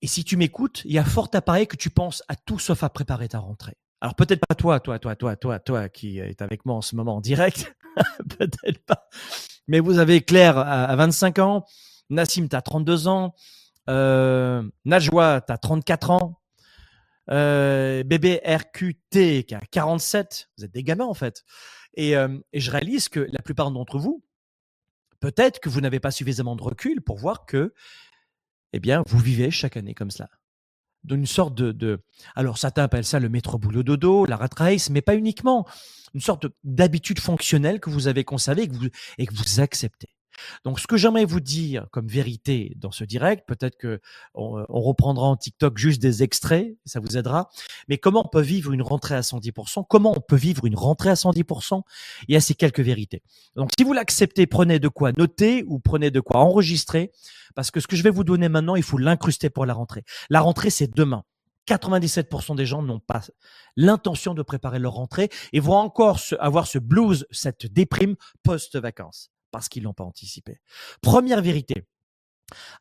[0.02, 2.60] Et si tu m'écoutes, il y a fort à parier que tu penses à tout
[2.60, 3.78] sauf à préparer ta rentrée.
[4.02, 6.98] Alors peut-être pas toi, toi, toi, toi, toi, toi qui est avec moi en ce
[6.98, 7.74] moment en direct,
[8.38, 9.08] peut-être pas.
[9.70, 11.66] Mais vous avez Claire à 25 ans,
[12.10, 13.36] Nassim t'as 32 ans,
[13.90, 16.42] euh, Najwa t'as 34 ans,
[17.32, 20.50] euh, bébé RQT qui a 47.
[20.58, 21.46] Vous êtes des gamins en fait.
[21.94, 24.24] Et, euh, et je réalise que la plupart d'entre vous,
[25.20, 27.74] peut-être que vous n'avez pas suffisamment de recul pour voir que,
[28.74, 30.30] eh bien, vous vivez chaque année comme cela.
[31.04, 32.04] D'une sorte de,
[32.36, 35.68] alors certains appellent ça le métro boulot dodo, la rat race, mais pas uniquement.
[36.14, 38.70] Une sorte d'habitude fonctionnelle que vous avez conservée
[39.18, 40.10] et que vous acceptez.
[40.64, 44.00] Donc, ce que j'aimerais vous dire comme vérité dans ce direct, peut-être que
[44.34, 47.50] on, reprendra en TikTok juste des extraits, ça vous aidera.
[47.88, 51.10] Mais comment on peut vivre une rentrée à 110% Comment on peut vivre une rentrée
[51.10, 51.82] à 110%
[52.28, 53.22] Il y a ces quelques vérités.
[53.56, 57.12] Donc, si vous l'acceptez, prenez de quoi noter ou prenez de quoi enregistrer,
[57.56, 60.04] parce que ce que je vais vous donner maintenant, il faut l'incruster pour la rentrée.
[60.30, 61.24] La rentrée, c'est demain.
[61.68, 63.22] 97% des gens n'ont pas
[63.76, 69.70] l'intention de préparer leur rentrée et vont encore avoir ce blues, cette déprime post-vacances parce
[69.70, 70.60] qu'ils l'ont pas anticipé.
[71.02, 71.88] Première vérité,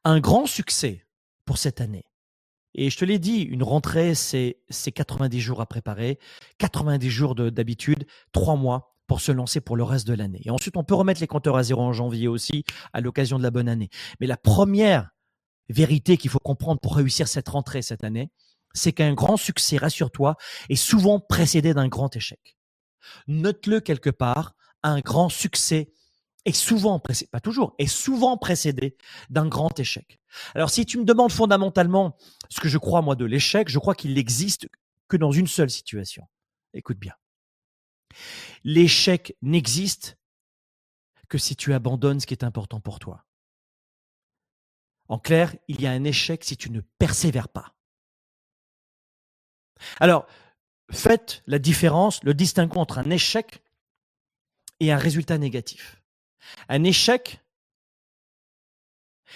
[0.04, 1.06] un grand succès
[1.44, 2.04] pour cette année.
[2.74, 6.18] Et je te l'ai dit, une rentrée, c'est 90 jours à préparer,
[6.58, 10.42] 90 jours d'habitude, 3 mois pour se lancer pour le reste de l'année.
[10.44, 13.42] Et ensuite, on peut remettre les compteurs à zéro en janvier aussi, à l'occasion de
[13.42, 13.88] la bonne année.
[14.20, 15.10] Mais la première
[15.68, 18.30] vérité qu'il faut comprendre pour réussir cette rentrée cette année,
[18.74, 20.36] c'est qu'un grand succès, rassure-toi,
[20.68, 22.58] est souvent précédé d'un grand échec.
[23.26, 25.90] Note-le quelque part, un grand succès
[26.46, 28.96] est souvent précédé, pas toujours, est souvent précédé
[29.28, 30.20] d'un grand échec.
[30.54, 32.16] Alors si tu me demandes fondamentalement
[32.48, 34.68] ce que je crois moi de l'échec, je crois qu'il n'existe
[35.08, 36.26] que dans une seule situation.
[36.72, 37.14] Écoute bien.
[38.64, 40.16] L'échec n'existe
[41.28, 43.24] que si tu abandonnes ce qui est important pour toi.
[45.08, 47.74] En clair, il y a un échec si tu ne persévères pas.
[49.98, 50.26] Alors,
[50.92, 53.62] faites la différence, le distinguo entre un échec
[54.78, 56.00] et un résultat négatif.
[56.68, 57.40] Un échec,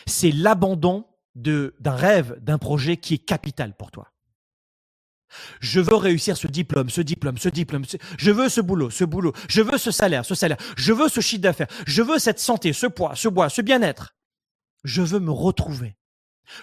[0.06, 4.12] c'est l'abandon d'un rêve, d'un projet qui est capital pour toi.
[5.60, 7.84] Je veux réussir ce diplôme, ce diplôme, ce diplôme.
[8.18, 9.32] Je veux ce boulot, ce boulot.
[9.48, 10.58] Je veux ce salaire, ce salaire.
[10.76, 11.68] Je veux ce chiffre d'affaires.
[11.86, 14.16] Je veux cette santé, ce poids, ce bois, ce bien-être.
[14.82, 15.96] Je veux me retrouver.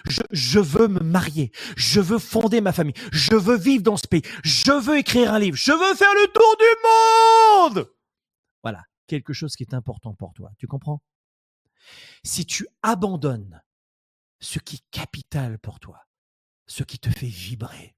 [0.06, 1.50] Je, je, veux me marier.
[1.76, 2.94] Je veux fonder ma famille.
[3.10, 4.22] Je veux vivre dans ce pays.
[4.44, 5.56] Je veux écrire un livre.
[5.56, 7.90] Je veux faire le tour du monde.
[8.62, 10.52] Voilà quelque chose qui est important pour toi.
[10.58, 11.02] Tu comprends?
[12.22, 13.62] Si tu abandonnes
[14.40, 16.06] ce qui est capital pour toi,
[16.66, 17.96] ce qui te fait vibrer,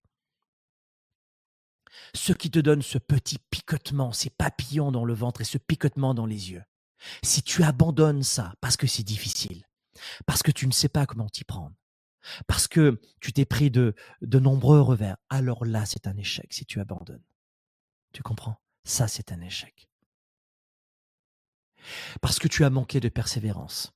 [2.14, 6.14] ce qui te donne ce petit picotement, ces papillons dans le ventre et ce picotement
[6.14, 6.64] dans les yeux,
[7.23, 9.64] si tu abandonnes ça parce que c'est difficile,
[10.27, 11.75] parce que tu ne sais pas comment t'y prendre,
[12.46, 16.64] parce que tu t'es pris de, de nombreux revers, alors là, c'est un échec si
[16.64, 17.25] tu abandonnes.
[18.12, 18.61] Tu comprends?
[18.85, 19.89] Ça, c'est un échec
[22.21, 23.93] parce que tu as manqué de persévérance.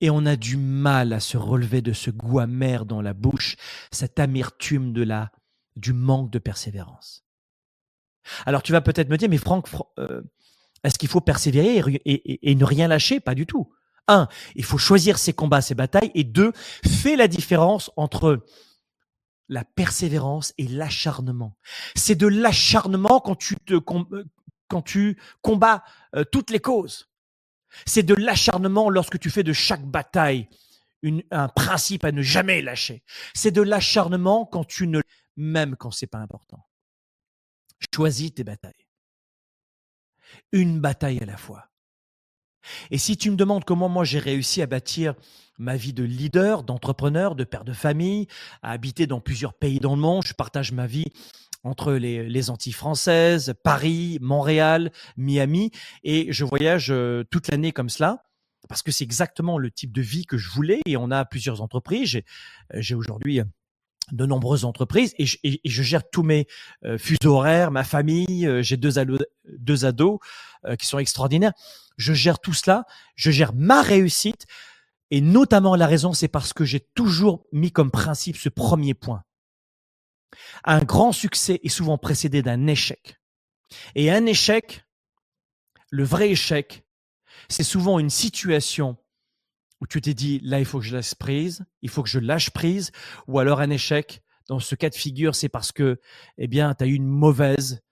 [0.00, 3.56] Et on a du mal à se relever de ce goût amer dans la bouche,
[3.92, 5.30] cette amertume de la,
[5.76, 7.24] du manque de persévérance.
[8.46, 10.22] Alors tu vas peut-être me dire, mais Franck, euh,
[10.84, 13.20] est-ce qu'il faut persévérer et, ne rien lâcher?
[13.20, 13.72] Pas du tout.
[14.08, 16.10] Un, il faut choisir ses combats, ses batailles.
[16.14, 16.52] Et deux,
[16.84, 18.44] fais la différence entre
[19.48, 21.56] la persévérance et l'acharnement.
[21.94, 23.74] C'est de l'acharnement quand tu te
[24.72, 25.84] quand tu combats
[26.16, 27.10] euh, toutes les causes.
[27.84, 30.48] C'est de l'acharnement lorsque tu fais de chaque bataille
[31.30, 33.02] un principe à ne jamais lâcher.
[33.34, 35.02] C'est de l'acharnement quand tu ne
[35.36, 36.66] même quand c'est pas important.
[37.94, 38.86] Choisis tes batailles.
[40.52, 41.68] Une bataille à la fois.
[42.90, 45.14] Et si tu me demandes comment moi j'ai réussi à bâtir
[45.58, 48.26] ma vie de leader, d'entrepreneur, de père de famille,
[48.62, 51.12] à habiter dans plusieurs pays dans le monde, je partage ma vie
[51.64, 55.70] entre les, les Antilles françaises, Paris, Montréal, Miami,
[56.02, 58.24] et je voyage euh, toute l'année comme cela
[58.68, 60.80] parce que c'est exactement le type de vie que je voulais.
[60.86, 62.22] Et on a plusieurs entreprises.
[62.74, 63.44] J'ai, euh, aujourd'hui euh,
[64.12, 65.14] de nombreuses entreprises.
[65.18, 66.46] Et je, je gère tous mes
[66.98, 68.94] fuseaux horaires, ma famille, j'ai deux,
[69.58, 70.18] deux ados
[70.78, 71.52] qui sont extraordinaires.
[71.96, 72.84] Je gère tout cela,
[73.14, 74.46] je gère ma réussite
[75.12, 79.22] et notamment la raison, c'est parce que j'ai toujours mis comme principe ce premier point.
[80.64, 83.20] Un grand succès est souvent précédé d'un échec.
[83.94, 84.86] Et un échec,
[85.90, 86.86] le vrai échec,
[87.50, 88.96] c'est souvent une situation
[89.82, 92.18] où tu t'es dit, là, il faut que je laisse prise, il faut que je
[92.18, 92.90] lâche prise,
[93.26, 94.22] ou alors un échec.
[94.48, 96.00] Dans ce cas de figure, c'est parce que,
[96.38, 97.82] eh bien, tu as eu une mauvaise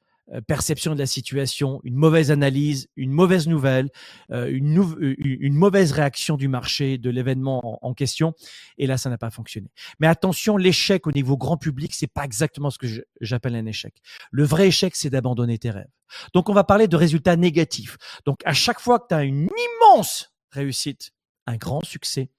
[0.47, 3.91] perception de la situation, une mauvaise analyse, une mauvaise nouvelle,
[4.31, 8.35] euh, une, euh, une, mauvaise réaction du marché, de l'événement en, question,
[8.79, 9.71] et là ça n'a pas fonctionné.
[9.99, 12.87] Mais attention, l'échec au niveau grand public, c'est pas exactement ce que
[13.21, 13.95] j'appelle un échec.
[14.31, 15.91] Le vrai échec, c'est d'abandonner tes rêves.
[16.33, 17.97] Donc on va parler de résultats négatifs.
[18.25, 21.11] Donc à chaque fois que tu as une immense réussite,
[21.47, 22.31] un grand succès,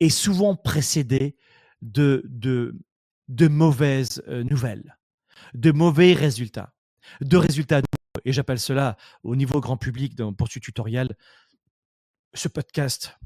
[0.00, 1.36] est souvent précédé
[1.82, 2.24] de
[3.28, 4.98] de mauvaises nouvelles,
[5.54, 6.72] de mauvais résultats
[7.20, 7.82] de résultats.
[8.24, 11.16] Et j'appelle cela au niveau grand public dans, pour ce tutoriel,
[12.34, 13.18] ce podcast,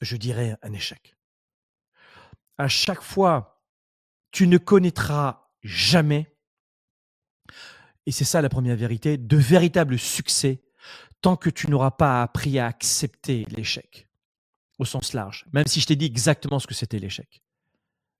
[0.00, 1.16] je dirais un échec.
[2.58, 3.62] À chaque fois,
[4.30, 6.36] tu ne connaîtras jamais,
[8.06, 10.62] et c'est ça la première vérité, de véritables succès
[11.20, 14.08] tant que tu n'auras pas appris à accepter l'échec
[14.78, 17.42] au sens large, même si je t'ai dit exactement ce que c'était l'échec.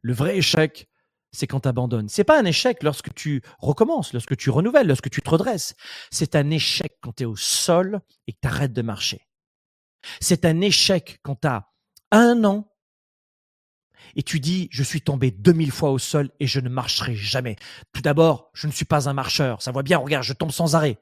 [0.01, 0.89] Le vrai échec,
[1.37, 2.09] c'est quand tu abandonnes.
[2.09, 5.75] C'est pas un échec lorsque tu recommences, lorsque tu renouvelles, lorsque tu te redresses.
[6.11, 9.29] C'est un échec quand tu es au sol et que tu arrêtes de marcher.
[10.21, 11.69] C'est un échec quand tu as
[12.11, 12.73] un an
[14.15, 17.57] et tu dis, je suis tombé 2000 fois au sol et je ne marcherai jamais.
[17.93, 19.61] Tout d'abord, je ne suis pas un marcheur.
[19.61, 20.99] Ça voit bien, regarde, je tombe sans arrêt.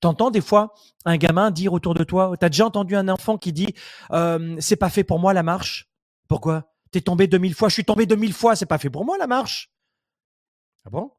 [0.00, 3.52] T'entends des fois un gamin dire autour de toi, t'as déjà entendu un enfant qui
[3.52, 3.74] dit,
[4.12, 5.88] euh, c'est pas fait pour moi la marche.
[6.28, 6.72] Pourquoi?
[6.90, 9.26] T'es tombé 2000 fois, je suis tombé 2000 fois, c'est pas fait pour moi la
[9.26, 9.71] marche.
[10.84, 11.12] Ah bon?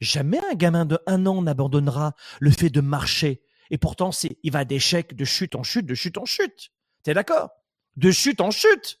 [0.00, 3.42] Jamais un gamin de un an n'abandonnera le fait de marcher.
[3.70, 4.10] Et pourtant,
[4.42, 6.70] il va d'échec, de chute en chute, de chute en chute.
[7.02, 7.50] T'es d'accord?
[7.96, 9.00] De chute en chute.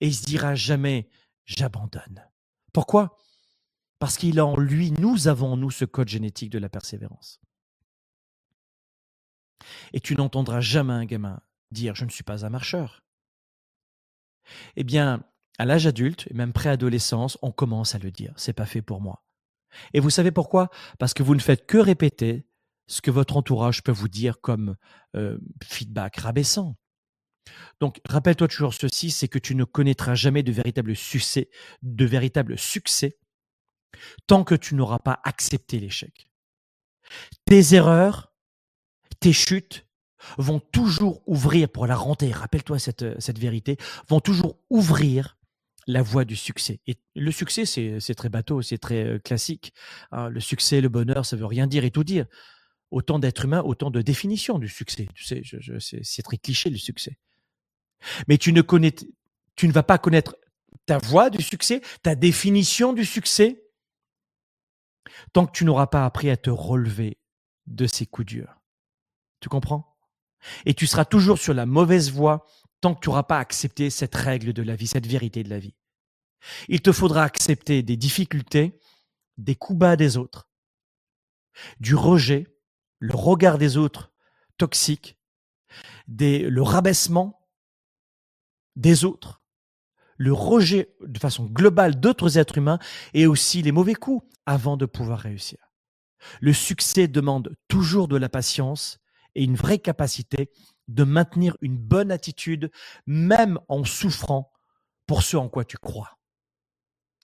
[0.00, 1.08] Et il se dira jamais,
[1.44, 2.28] j'abandonne.
[2.72, 3.16] Pourquoi?
[3.98, 7.40] Parce qu'il a en lui, nous avons nous ce code génétique de la persévérance.
[9.92, 13.04] Et tu n'entendras jamais un gamin dire, je ne suis pas un marcheur.
[14.76, 15.24] Eh bien,
[15.58, 18.32] à l'âge adulte et même préadolescence, on commence à le dire.
[18.36, 19.24] C'est pas fait pour moi.
[19.92, 20.70] Et vous savez pourquoi?
[20.98, 22.46] Parce que vous ne faites que répéter
[22.86, 24.76] ce que votre entourage peut vous dire comme
[25.16, 26.76] euh, feedback rabaissant.
[27.80, 31.50] Donc, rappelle-toi toujours ceci, c'est que tu ne connaîtras jamais de véritable succès,
[31.82, 33.18] de véritable succès,
[34.26, 36.28] tant que tu n'auras pas accepté l'échec.
[37.44, 38.32] Tes erreurs,
[39.20, 39.86] tes chutes,
[40.38, 43.76] vont toujours ouvrir pour la rentrer, rappelle-toi cette, cette vérité,
[44.08, 45.36] vont toujours ouvrir
[45.86, 46.80] la voie du succès.
[46.86, 49.72] Et le succès, c'est très bateau, c'est très classique.
[50.12, 50.28] Hein.
[50.28, 52.26] le succès, le bonheur, ça veut rien dire et tout dire.
[52.90, 55.08] Autant d'êtres humains, autant de définitions du succès.
[55.14, 55.42] Tu sais,
[56.02, 57.18] c'est très cliché le succès.
[58.28, 58.94] Mais tu ne connais,
[59.56, 60.36] tu ne vas pas connaître
[60.86, 63.62] ta voie du succès, ta définition du succès,
[65.32, 67.18] tant que tu n'auras pas appris à te relever
[67.66, 68.60] de ces coups durs.
[69.40, 69.96] Tu comprends?
[70.66, 72.46] Et tu seras toujours sur la mauvaise voie
[72.84, 75.58] tant que tu n'auras pas accepté cette règle de la vie, cette vérité de la
[75.58, 75.74] vie.
[76.68, 78.78] Il te faudra accepter des difficultés,
[79.38, 80.50] des coups bas des autres,
[81.80, 82.46] du rejet,
[82.98, 84.12] le regard des autres
[84.58, 85.16] toxique,
[86.06, 87.48] le rabaissement
[88.76, 89.42] des autres,
[90.18, 92.78] le rejet de façon globale d'autres êtres humains
[93.14, 95.72] et aussi les mauvais coups avant de pouvoir réussir.
[96.42, 98.98] Le succès demande toujours de la patience
[99.34, 100.50] et une vraie capacité
[100.88, 102.70] de maintenir une bonne attitude,
[103.06, 104.52] même en souffrant
[105.06, 106.18] pour ce en quoi tu crois.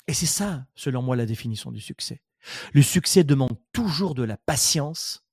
[0.06, 2.22] Et c'est ça, selon moi, la définition du succès.
[2.72, 5.24] Le succès demande toujours de la patience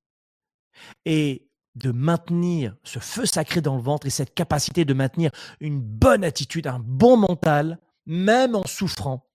[1.05, 5.79] et de maintenir ce feu sacré dans le ventre et cette capacité de maintenir une
[5.79, 9.27] bonne attitude, un bon mental, même en souffrant,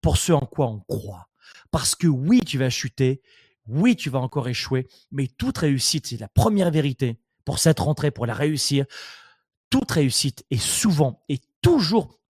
[0.00, 1.28] pour ce en quoi on croit.
[1.70, 3.22] Parce que oui, tu vas chuter,
[3.66, 8.10] oui, tu vas encore échouer, mais toute réussite, c'est la première vérité pour cette rentrée,
[8.10, 8.86] pour la réussir.
[9.70, 12.20] Toute réussite est souvent et toujours,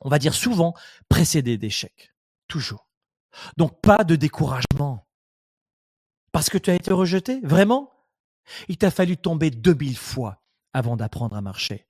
[0.00, 0.74] on va dire souvent,
[1.08, 2.14] précédée d'échecs.
[2.48, 2.88] Toujours.
[3.56, 5.08] Donc pas de découragement.
[6.32, 7.90] Parce que tu as été rejeté, vraiment?
[8.68, 11.86] Il t'a fallu tomber 2000 fois avant d'apprendre à marcher.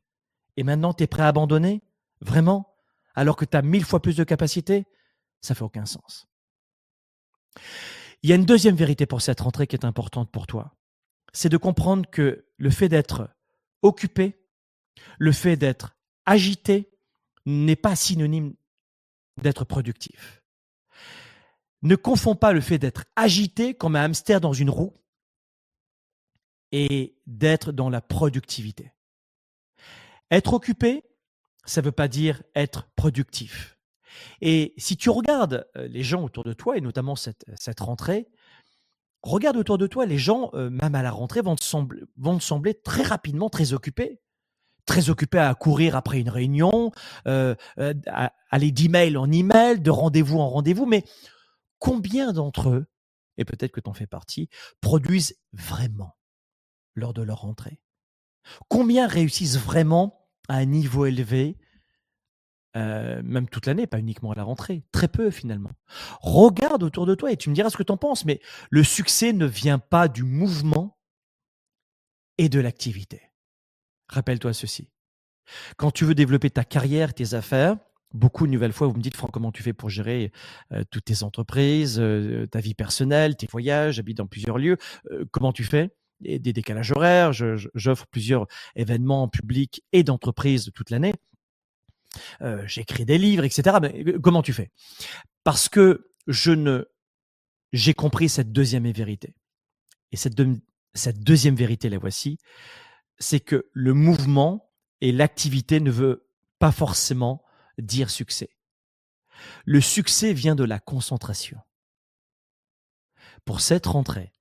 [0.56, 1.82] Et maintenant, tu es prêt à abandonner?
[2.20, 2.74] Vraiment?
[3.14, 4.86] Alors que tu as mille fois plus de capacité?
[5.40, 6.26] Ça fait aucun sens.
[8.22, 10.76] Il y a une deuxième vérité pour cette rentrée qui est importante pour toi.
[11.32, 13.28] C'est de comprendre que le fait d'être
[13.82, 14.38] occupé,
[15.18, 16.90] le fait d'être agité,
[17.46, 18.54] n'est pas synonyme
[19.40, 20.42] d'être productif.
[21.82, 24.94] Ne confonds pas le fait d'être agité comme un hamster dans une roue
[26.70, 28.92] et d'être dans la productivité.
[30.30, 31.02] Être occupé,
[31.64, 33.78] ça ne veut pas dire être productif.
[34.40, 38.28] Et si tu regardes euh, les gens autour de toi, et notamment cette, cette rentrée,
[39.22, 43.02] regarde autour de toi, les gens, euh, même à la rentrée, vont te, sembler, très
[43.02, 44.20] rapidement très occupés.
[44.84, 46.90] Très occupés à courir après une réunion,
[47.28, 47.54] euh,
[48.08, 50.86] à aller d'email en email, de rendez-vous en rendez-vous.
[50.86, 51.04] Mais
[51.78, 52.86] combien d'entre eux,
[53.36, 54.48] et peut-être que tu en fais partie,
[54.80, 56.16] produisent vraiment
[56.96, 57.80] lors de leur rentrée?
[58.66, 61.58] Combien réussissent vraiment à un niveau élevé
[62.76, 64.82] euh, même toute l'année, pas uniquement à la rentrée.
[64.92, 65.70] Très peu finalement.
[66.20, 68.82] Regarde autour de toi et tu me diras ce que tu en penses, mais le
[68.82, 70.98] succès ne vient pas du mouvement
[72.38, 73.20] et de l'activité.
[74.08, 74.88] Rappelle-toi ceci.
[75.76, 77.76] Quand tu veux développer ta carrière, tes affaires,
[78.14, 80.32] beaucoup, une nouvelle fois, vous me dites, Franck, comment tu fais pour gérer
[80.72, 84.76] euh, toutes tes entreprises, euh, ta vie personnelle, tes voyages, j'habite dans plusieurs lieux,
[85.30, 85.90] comment tu fais?
[86.20, 91.14] Des décalages horaires, j'offre plusieurs événements publics et d'entreprises toute l'année.
[92.42, 93.76] Euh, j'écris des livres, etc.
[93.80, 94.70] Mais euh, comment tu fais?
[95.44, 96.84] Parce que je ne,
[97.72, 99.34] j'ai compris cette deuxième vérité.
[100.12, 100.40] Et cette,
[100.94, 102.38] cette deuxième vérité, la voici,
[103.18, 104.70] c'est que le mouvement
[105.00, 107.42] et l'activité ne veut pas forcément
[107.78, 108.50] dire succès.
[109.64, 111.58] Le succès vient de la concentration.
[113.44, 114.32] Pour cette rentrée,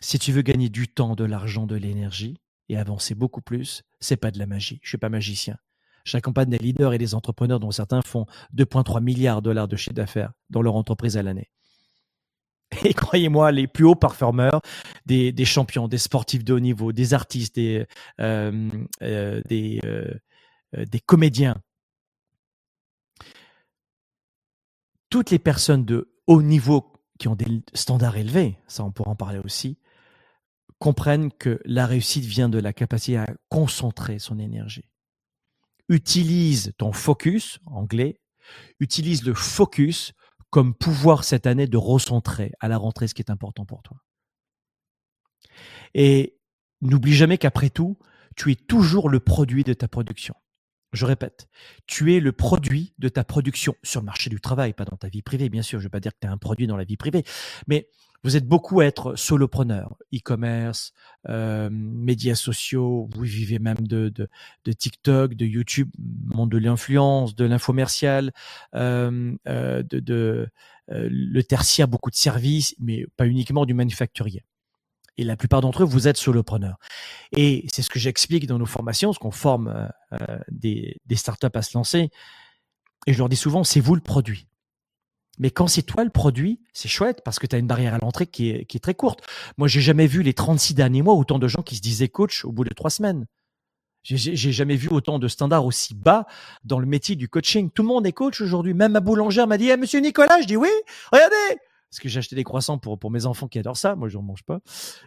[0.00, 4.16] si tu veux gagner du temps, de l'argent, de l'énergie et avancer beaucoup plus, c'est
[4.16, 4.80] pas de la magie.
[4.82, 5.58] Je suis pas magicien.
[6.06, 9.94] J'accompagne des leaders et des entrepreneurs dont certains font 2,3 milliards de dollars de chiffre
[9.94, 11.50] d'affaires dans leur entreprise à l'année.
[12.84, 14.60] Et croyez-moi, les plus hauts performeurs,
[15.04, 17.86] des, champions, des sportifs de haut niveau, des artistes, des,
[18.20, 18.70] euh,
[19.02, 20.14] euh, euh,
[20.72, 21.56] des comédiens,
[25.10, 29.16] toutes les personnes de haut niveau qui ont des standards élevés, ça on pourra en
[29.16, 29.78] parler aussi,
[30.78, 34.84] comprennent que la réussite vient de la capacité à concentrer son énergie
[35.88, 38.20] utilise ton focus, anglais,
[38.80, 40.12] utilise le focus
[40.50, 43.98] comme pouvoir cette année de recentrer à la rentrée ce qui est important pour toi.
[45.94, 46.38] Et
[46.80, 47.98] n'oublie jamais qu'après tout,
[48.36, 50.34] tu es toujours le produit de ta production.
[50.92, 51.48] Je répète,
[51.86, 55.08] tu es le produit de ta production sur le marché du travail, pas dans ta
[55.08, 55.78] vie privée, bien sûr.
[55.78, 57.24] Je ne veux pas dire que tu es un produit dans la vie privée,
[57.66, 57.88] mais
[58.24, 60.92] vous êtes beaucoup à être solopreneur, e-commerce,
[61.28, 64.12] euh, médias sociaux, vous vivez même de,
[64.64, 68.32] TikTok, de YouTube, monde de l'influence, de l'infomercial,
[68.74, 70.48] euh, euh, de, de
[70.88, 74.44] le tertiaire, beaucoup de services, mais pas uniquement du manufacturier.
[75.18, 76.78] Et la plupart d'entre eux, vous êtes solopreneurs.
[77.32, 79.88] Et c'est ce que j'explique dans nos formations, ce qu'on forme
[80.50, 82.10] des, des startups à se lancer.
[83.06, 84.46] Et je leur dis souvent, c'est vous le produit.
[85.38, 87.98] Mais quand c'est toi le produit, c'est chouette parce que tu as une barrière à
[87.98, 89.22] l'entrée qui est, qui est très courte.
[89.58, 92.44] Moi, j'ai jamais vu les 36 derniers mois autant de gens qui se disaient coach
[92.44, 93.26] au bout de trois semaines.
[94.02, 96.26] J'ai jamais vu autant de standards aussi bas
[96.62, 97.70] dans le métier du coaching.
[97.72, 98.72] Tout le monde est coach aujourd'hui.
[98.72, 100.68] Même ma boulangère m'a dit eh, Monsieur Nicolas, je dis oui,
[101.10, 101.58] regardez
[101.96, 103.96] Parce que j'ai acheté des croissants pour, pour mes enfants qui adorent ça.
[103.96, 104.60] Moi, je n'en mange pas.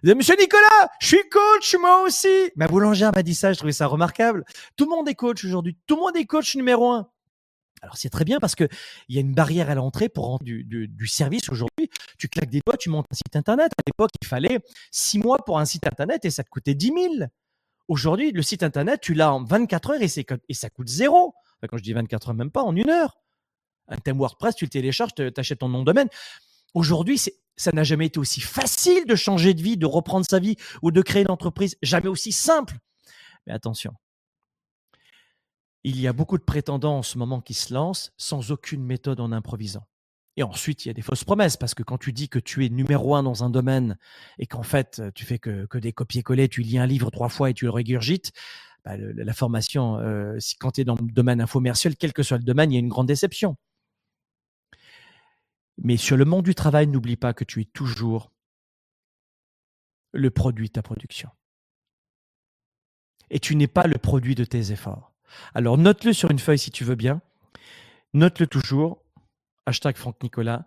[0.03, 3.85] Monsieur Nicolas, je suis coach, moi aussi Ma boulangère m'a dit ça, je trouvais ça
[3.85, 4.43] remarquable.
[4.75, 5.77] Tout le monde est coach aujourd'hui.
[5.85, 7.07] Tout le monde est coach numéro un.
[7.83, 8.67] Alors c'est très bien parce que
[9.07, 11.91] il y a une barrière à l'entrée pour rendre du, du, service aujourd'hui.
[12.17, 13.71] Tu claques des doigts, tu montes un site internet.
[13.77, 14.57] À l'époque, il fallait
[14.89, 17.13] six mois pour un site internet et ça te coûtait 10 000.
[17.87, 20.07] Aujourd'hui, le site internet, tu l'as en 24 heures et,
[20.49, 21.35] et ça coûte zéro.
[21.69, 23.19] quand je dis 24 heures, même pas en une heure.
[23.89, 26.09] Un thème WordPress, tu le télécharges, tu achètes ton nom de domaine.
[26.73, 27.19] Aujourd'hui,
[27.57, 30.91] ça n'a jamais été aussi facile de changer de vie, de reprendre sa vie ou
[30.91, 31.77] de créer une entreprise.
[31.81, 32.77] Jamais aussi simple.
[33.45, 33.93] Mais attention,
[35.83, 39.19] il y a beaucoup de prétendants en ce moment qui se lancent sans aucune méthode
[39.19, 39.85] en improvisant.
[40.37, 42.65] Et ensuite, il y a des fausses promesses parce que quand tu dis que tu
[42.65, 43.97] es numéro un dans un domaine
[44.37, 47.53] et qu'en fait, tu fais que, des copier-coller, tu lis un livre trois fois et
[47.53, 48.31] tu le régurgites,
[48.85, 52.43] bah, la formation, euh, quand tu es dans le domaine infomercial, quel que soit le
[52.43, 53.57] domaine, il y a une grande déception.
[55.81, 58.31] Mais sur le monde du travail, n'oublie pas que tu es toujours
[60.11, 61.29] le produit de ta production.
[63.29, 65.13] Et tu n'es pas le produit de tes efforts.
[65.53, 67.21] Alors note-le sur une feuille si tu veux bien.
[68.13, 69.03] Note-le toujours.
[69.65, 70.65] Hashtag Franck Nicolas.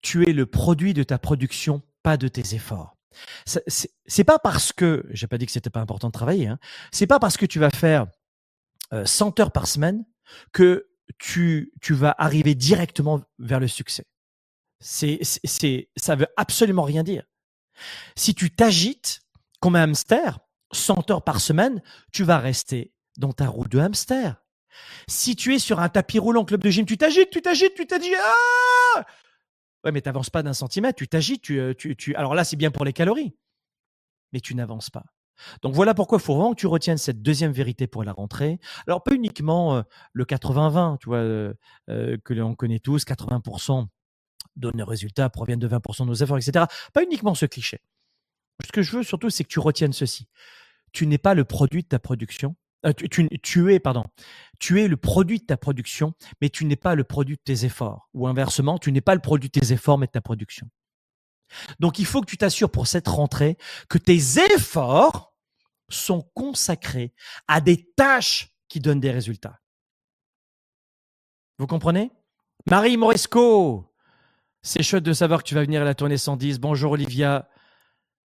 [0.00, 2.96] Tu es le produit de ta production, pas de tes efforts.
[3.44, 6.58] C'est pas parce que, j'ai pas dit que c'était pas important de travailler, hein,
[6.92, 8.06] c'est pas parce que tu vas faire
[9.04, 10.04] 100 euh, heures par semaine
[10.52, 10.88] que
[11.18, 14.04] tu, tu vas arriver directement vers le succès.
[14.80, 15.20] C'est,
[15.96, 17.24] ça veut absolument rien dire.
[18.16, 19.20] Si tu t'agites
[19.60, 20.38] comme un hamster
[20.72, 24.42] 100 heures par semaine, tu vas rester dans ta roue de hamster.
[25.08, 27.86] Si tu es sur un tapis roulant club de gym, tu t'agites, tu t'agites, tu
[27.86, 28.14] t'agites.
[28.96, 29.04] Ah
[29.84, 31.42] ouais, mais tu n'avances pas d'un centimètre, tu t'agites.
[31.42, 33.34] Tu, euh, tu, Alors là, c'est bien pour les calories,
[34.32, 35.04] mais tu n'avances pas.
[35.62, 38.58] Donc voilà pourquoi il faut vraiment que tu retiennes cette deuxième vérité pour la rentrée.
[38.86, 41.54] Alors pas uniquement euh, le 80-20, tu vois, euh,
[41.86, 43.86] que l'on connaît tous, 80%
[44.58, 46.66] de nos résultats proviennent de 20% de nos efforts, etc.
[46.92, 47.80] Pas uniquement ce cliché.
[48.64, 50.28] Ce que je veux surtout, c'est que tu retiennes ceci.
[50.92, 52.56] Tu n'es pas le produit de ta production.
[52.86, 54.04] Euh, tu, es, pardon,
[54.58, 57.64] tu es le produit de ta production, mais tu n'es pas le produit de tes
[57.64, 58.08] efforts.
[58.14, 60.68] Ou inversement, tu n'es pas le produit de tes efforts, mais de ta production.
[61.80, 63.56] Donc, il faut que tu t'assures pour cette rentrée
[63.88, 65.34] que tes efforts
[65.88, 67.14] sont consacrés
[67.48, 69.58] à des tâches qui donnent des résultats.
[71.58, 72.12] Vous comprenez?
[72.66, 73.87] Marie Moresco,
[74.62, 76.58] c'est chouette de savoir que tu vas venir à la tournée 110.
[76.58, 77.48] Bonjour Olivia,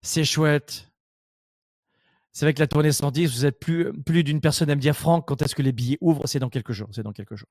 [0.02, 0.92] c'est chouette.
[2.32, 5.28] C'est vrai que la tournée 110, vous êtes plus, d'une personne à me dire Franck,
[5.28, 6.28] quand est-ce que les billets ouvrent?
[6.28, 6.88] C'est dans quelques jours.
[6.92, 7.50] C'est dans quelques jours.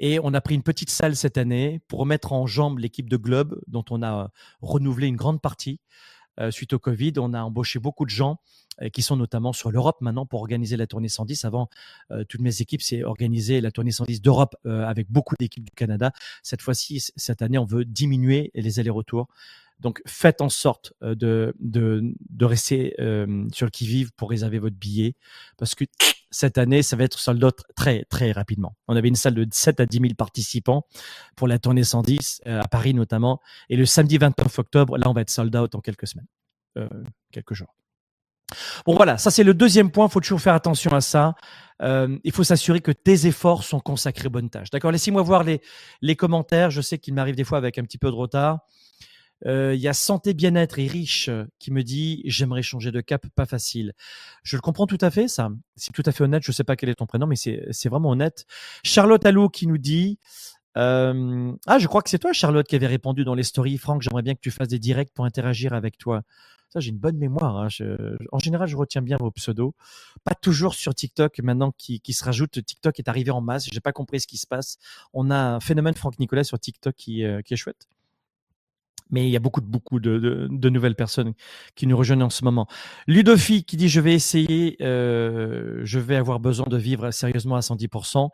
[0.00, 3.16] Et on a pris une petite salle cette année pour remettre en jambe l'équipe de
[3.16, 7.12] Globe, dont on a renouvelé une grande partie euh, suite au Covid.
[7.18, 8.38] On a embauché beaucoup de gens
[8.80, 11.44] euh, qui sont notamment sur l'Europe maintenant pour organiser la tournée 110.
[11.44, 11.68] Avant,
[12.10, 16.12] euh, toutes mes équipes, c'est organiser la tournée 110 d'Europe avec beaucoup d'équipes du Canada.
[16.42, 19.28] Cette fois-ci, cette année, on veut diminuer les allers-retours.
[19.82, 24.60] Donc, faites en sorte euh, de, de, de rester euh, sur le qui-vive pour réserver
[24.60, 25.16] votre billet
[25.58, 25.84] parce que
[26.32, 28.74] cette année, ça va être sold out très, très rapidement.
[28.88, 30.86] On avait une salle de 7 à 10 000 participants
[31.36, 33.40] pour la tournée 110, euh, à Paris notamment.
[33.68, 36.26] Et le samedi 29 octobre, là, on va être sold out en quelques semaines,
[37.30, 37.74] quelques jours.
[38.84, 40.06] Bon, voilà, ça c'est le deuxième point.
[40.06, 41.34] Il faut toujours faire attention à ça.
[41.80, 44.70] il faut s'assurer que tes efforts sont consacrés aux bonnes tâches.
[44.70, 45.60] D'accord Laissez-moi voir les,
[46.00, 46.70] les commentaires.
[46.70, 48.60] Je sais qu'il m'arrive des fois avec un petit peu de retard.
[49.46, 53.00] Euh, il y a Santé Bien-être et Riche euh, qui me dit j'aimerais changer de
[53.00, 53.92] cap, pas facile.
[54.42, 55.50] Je le comprends tout à fait, ça.
[55.76, 56.42] C'est tout à fait honnête.
[56.44, 58.46] Je sais pas quel est ton prénom, mais c'est vraiment honnête.
[58.84, 60.18] Charlotte Allou qui nous dit
[60.78, 63.78] euh, ah, je crois que c'est toi, Charlotte, qui avait répondu dans les stories.
[63.78, 66.22] Franck, j'aimerais bien que tu fasses des directs pour interagir avec toi.
[66.70, 67.58] Ça, j'ai une bonne mémoire.
[67.58, 67.68] Hein.
[68.32, 69.74] en général, je retiens bien vos pseudos.
[70.24, 71.40] Pas toujours sur TikTok.
[71.40, 73.66] Maintenant, qui, qui se rajoute, TikTok est arrivé en masse.
[73.70, 74.78] J'ai pas compris ce qui se passe.
[75.12, 77.88] On a un phénomène Franck Nicolas sur TikTok qui, qui est chouette
[79.12, 81.34] mais il y a beaucoup, beaucoup de, de, nouvelles personnes
[81.76, 82.66] qui nous rejoignent en ce moment.
[83.06, 87.60] Ludophie qui dit je vais essayer, euh, je vais avoir besoin de vivre sérieusement à
[87.60, 88.30] 110%,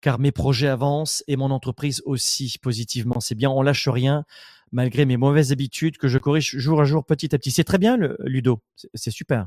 [0.00, 3.20] car mes projets avancent et mon entreprise aussi positivement.
[3.20, 4.24] C'est bien, on lâche rien
[4.72, 7.52] malgré mes mauvaises habitudes que je corrige jour à jour, petit à petit.
[7.52, 8.60] C'est très bien, Ludo,
[8.94, 9.46] c'est super.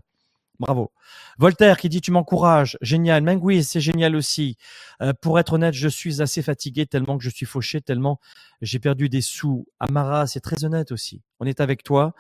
[0.60, 0.92] Bravo.
[1.38, 2.78] Voltaire qui dit tu m'encourages.
[2.82, 3.24] Génial.
[3.24, 4.58] Mengui, c'est génial aussi.
[5.02, 8.20] Euh, pour être honnête, je suis assez fatigué tellement que je suis fauché, tellement
[8.62, 9.68] j'ai perdu des sous.
[9.80, 11.22] Amara, c'est très honnête aussi.
[11.40, 12.14] On est avec toi.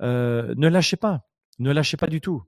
[0.00, 1.26] Euh, ne lâchez pas.
[1.58, 2.42] Ne lâchez pas du tout.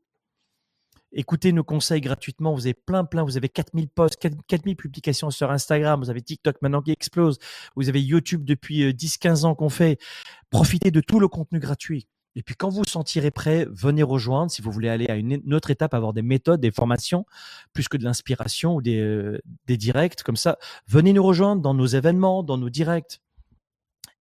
[1.17, 2.55] Écoutez nos conseils gratuitement.
[2.55, 3.23] Vous avez plein, plein.
[3.23, 4.19] Vous avez 4000 posts,
[4.49, 6.01] 4000 publications sur Instagram.
[6.01, 7.39] Vous avez TikTok maintenant qui explose.
[7.77, 9.99] Vous avez YouTube depuis 10-15 euh, ans qu'on fait.
[10.51, 12.09] Profitez de tout le contenu gratuit.
[12.37, 14.51] Et puis quand vous vous sentirez prêt, venez rejoindre.
[14.51, 17.27] Si vous voulez aller à une, autre étape, avoir des méthodes, des formations,
[17.73, 20.59] plus que de l'inspiration ou des, euh, des directs comme ça,
[20.89, 23.21] venez nous rejoindre dans nos événements, dans nos directs.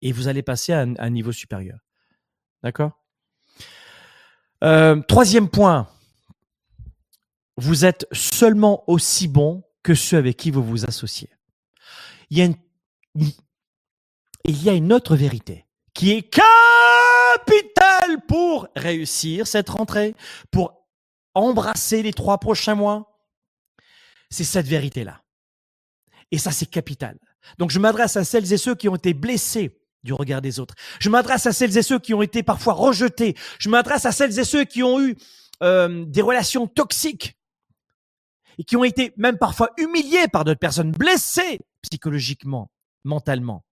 [0.01, 1.79] Et vous allez passer à un, niveau supérieur.
[2.61, 2.91] D'accord?
[4.63, 5.87] Euh, Troisième point.
[7.57, 11.29] Vous êtes seulement aussi bon que ceux avec qui vous vous associez.
[12.29, 12.55] Il y a une,
[14.45, 16.72] il y a une autre vérité qui est capital
[18.27, 20.15] pour réussir cette rentrée,
[20.51, 20.87] pour
[21.33, 23.19] embrasser les trois prochains mois.
[24.29, 25.21] C'est cette vérité-là.
[26.31, 27.17] Et ça, c'est capital.
[27.57, 30.75] Donc, je m'adresse à celles et ceux qui ont été blessés du regard des autres.
[30.99, 33.35] Je m'adresse à celles et ceux qui ont été parfois rejetés.
[33.59, 35.15] Je m'adresse à celles et ceux qui ont eu
[35.61, 37.37] euh, des relations toxiques
[38.57, 42.71] et qui ont été même parfois humiliés par d'autres personnes, blessés psychologiquement,
[43.03, 43.63] mentalement.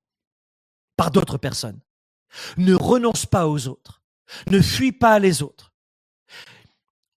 [0.95, 1.79] par d'autres personnes.
[2.57, 4.00] Ne renonce pas aux autres.
[4.49, 5.73] Ne fuis pas les autres.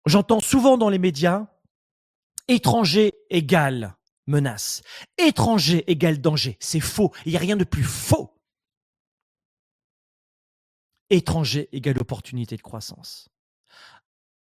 [0.06, 1.46] J'entends souvent dans les médias,
[2.48, 3.96] étranger égale
[4.26, 4.82] menace.
[5.18, 6.56] Étranger égale danger.
[6.60, 7.12] C'est faux.
[7.24, 8.34] Il n'y a rien de plus faux.
[11.10, 13.28] Étranger égale opportunité de croissance.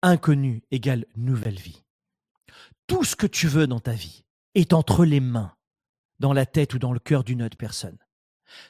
[0.02, 1.84] Inconnu égale nouvelle vie.
[2.88, 4.24] Tout ce que tu veux dans ta vie
[4.56, 5.56] est entre les mains,
[6.20, 7.98] dans la tête ou dans le cœur d'une autre personne.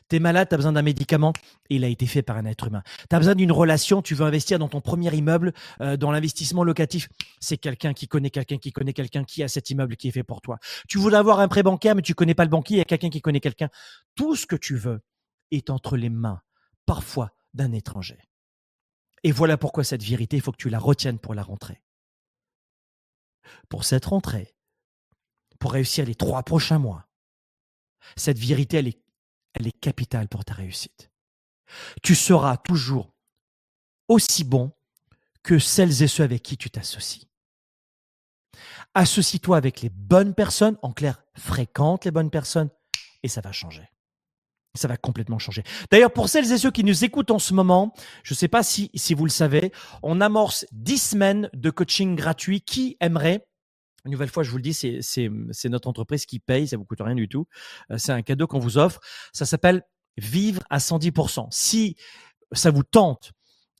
[0.08, 1.34] T'es malade, t'as besoin d'un médicament,
[1.70, 2.84] il a été fait par un être humain.
[3.10, 7.10] T'as besoin d'une relation, tu veux investir dans ton premier immeuble, euh, dans l'investissement locatif,
[7.40, 10.24] c'est quelqu'un qui connaît quelqu'un qui connaît quelqu'un qui a cet immeuble qui est fait
[10.24, 10.58] pour toi.
[10.88, 12.86] Tu voulais avoir un prêt bancaire, mais tu connais pas le banquier, il y a
[12.86, 13.70] quelqu'un qui connaît quelqu'un.
[14.16, 15.02] Tout ce que tu veux
[15.52, 16.42] est entre les mains,
[16.86, 18.20] parfois, d'un étranger.
[19.24, 21.82] Et voilà pourquoi cette vérité, il faut que tu la retiennes pour la rentrée.
[23.70, 24.56] Pour cette rentrée,
[25.60, 27.08] pour réussir les trois prochains mois,
[28.16, 29.02] cette vérité, elle est
[29.54, 31.12] elle est capitale pour ta réussite.
[32.04, 33.14] Tu seras toujours
[34.08, 34.72] aussi bon
[35.43, 37.28] que celles et ceux avec qui tu t'associes.
[38.93, 42.70] Associe-toi avec les bonnes personnes, en clair, fréquente les bonnes personnes,
[43.24, 43.88] et ça va changer.
[44.76, 45.64] Ça va complètement changer.
[45.89, 47.93] D'ailleurs, pour celles et ceux qui nous écoutent en ce moment,
[48.24, 49.72] je ne sais pas si, si vous le savez,
[50.02, 52.62] on amorce 10 semaines de coaching gratuit.
[52.62, 53.45] Qui aimerait
[54.06, 57.02] une nouvelle fois, je vous le dis, c'est notre entreprise qui paye, ça vous coûte
[57.02, 57.47] rien du tout.
[57.91, 58.99] Euh, c'est un cadeau qu'on vous offre.
[59.34, 59.84] Ça s'appelle
[60.18, 61.47] Vivre à 110%.
[61.52, 61.95] Si
[62.52, 63.32] ça vous tente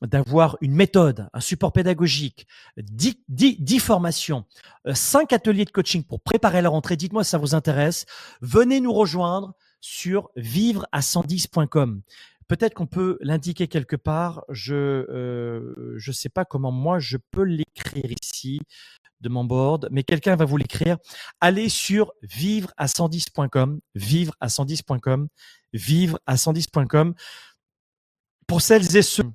[0.02, 2.48] d'avoir une méthode, un support pédagogique,
[2.78, 4.46] 10, 10, formations,
[4.92, 8.06] 5 euh, ateliers de coaching pour préparer la rentrée, dites-moi si ça vous intéresse.
[8.42, 12.02] Venez nous rejoindre sur vivre à 110.com.
[12.48, 14.44] Peut-être qu'on peut, l'indiquer quelque part.
[14.50, 18.62] Je ne euh, sais pas comment moi je peux l'écrire ici
[19.22, 20.98] de mon board, mais quelqu'un va vous l'écrire.
[21.40, 25.28] Allez sur vivre à 110.com, vivre à 110.com,
[25.74, 27.14] vivre à 110.com.
[28.48, 29.32] Pour celles et ceux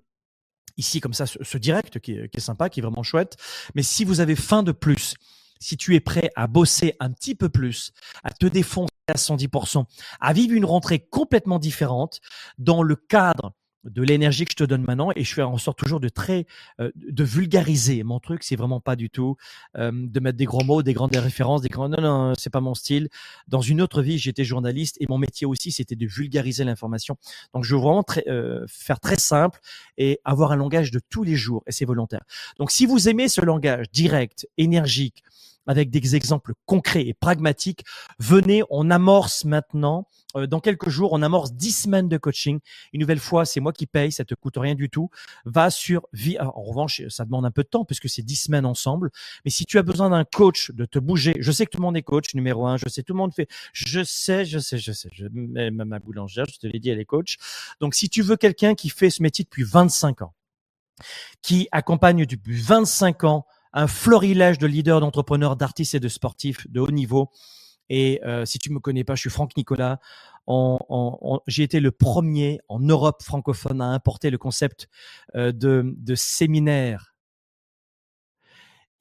[0.76, 3.36] ici comme ça, ce, direct qui est, qui est, sympa, qui est vraiment chouette.
[3.74, 5.14] Mais si vous avez faim de plus,
[5.58, 9.84] si tu es prêt à bosser un petit peu plus, à te défoncer à 110%,
[10.20, 12.20] à vivre une rentrée complètement différente
[12.58, 13.52] dans le cadre
[13.90, 16.46] de l'énergie que je te donne maintenant et je fais en sorte toujours de très
[16.80, 18.42] euh, de vulgariser mon truc.
[18.42, 19.36] C'est vraiment pas du tout
[19.76, 22.60] euh, de mettre des gros mots des grandes références des grands non non c'est pas
[22.60, 23.08] mon style.
[23.48, 27.16] Dans une autre vie j'étais journaliste et mon métier aussi c'était de vulgariser l'information.
[27.54, 29.60] Donc je veux vraiment très, euh, faire très simple
[29.98, 32.22] et avoir un langage de tous les jours et c'est volontaire.
[32.58, 35.22] Donc si vous aimez ce langage direct énergique
[35.66, 37.84] avec des exemples concrets et pragmatiques.
[38.18, 42.60] Venez, on amorce maintenant, euh, dans quelques jours, on amorce dix semaines de coaching.
[42.92, 45.10] Une nouvelle fois, c'est moi qui paye, ça te coûte rien du tout.
[45.44, 46.38] Va sur vie.
[46.40, 49.10] En revanche, ça demande un peu de temps puisque c'est dix semaines ensemble.
[49.44, 51.84] Mais si tu as besoin d'un coach, de te bouger, je sais que tout le
[51.84, 52.76] monde est coach numéro un.
[52.76, 53.48] Je sais, tout le monde fait.
[53.72, 55.08] Je sais, je sais, je sais.
[55.12, 57.36] Je, ma boulangère, je te l'ai dit, elle est coach.
[57.80, 60.34] Donc, si tu veux quelqu'un qui fait ce métier depuis 25 ans,
[61.42, 63.46] qui accompagne depuis 25 ans
[63.76, 67.30] un florilège de leaders, d'entrepreneurs, d'artistes et de sportifs de haut niveau.
[67.90, 70.00] Et euh, si tu me connais pas, je suis Franck Nicolas.
[71.46, 74.88] j'ai été le premier en Europe francophone à importer le concept
[75.36, 77.14] euh, de, de séminaire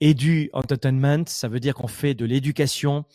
[0.01, 1.23] et du entertainment.
[1.25, 3.05] Ça veut dire qu'on fait de l'éducation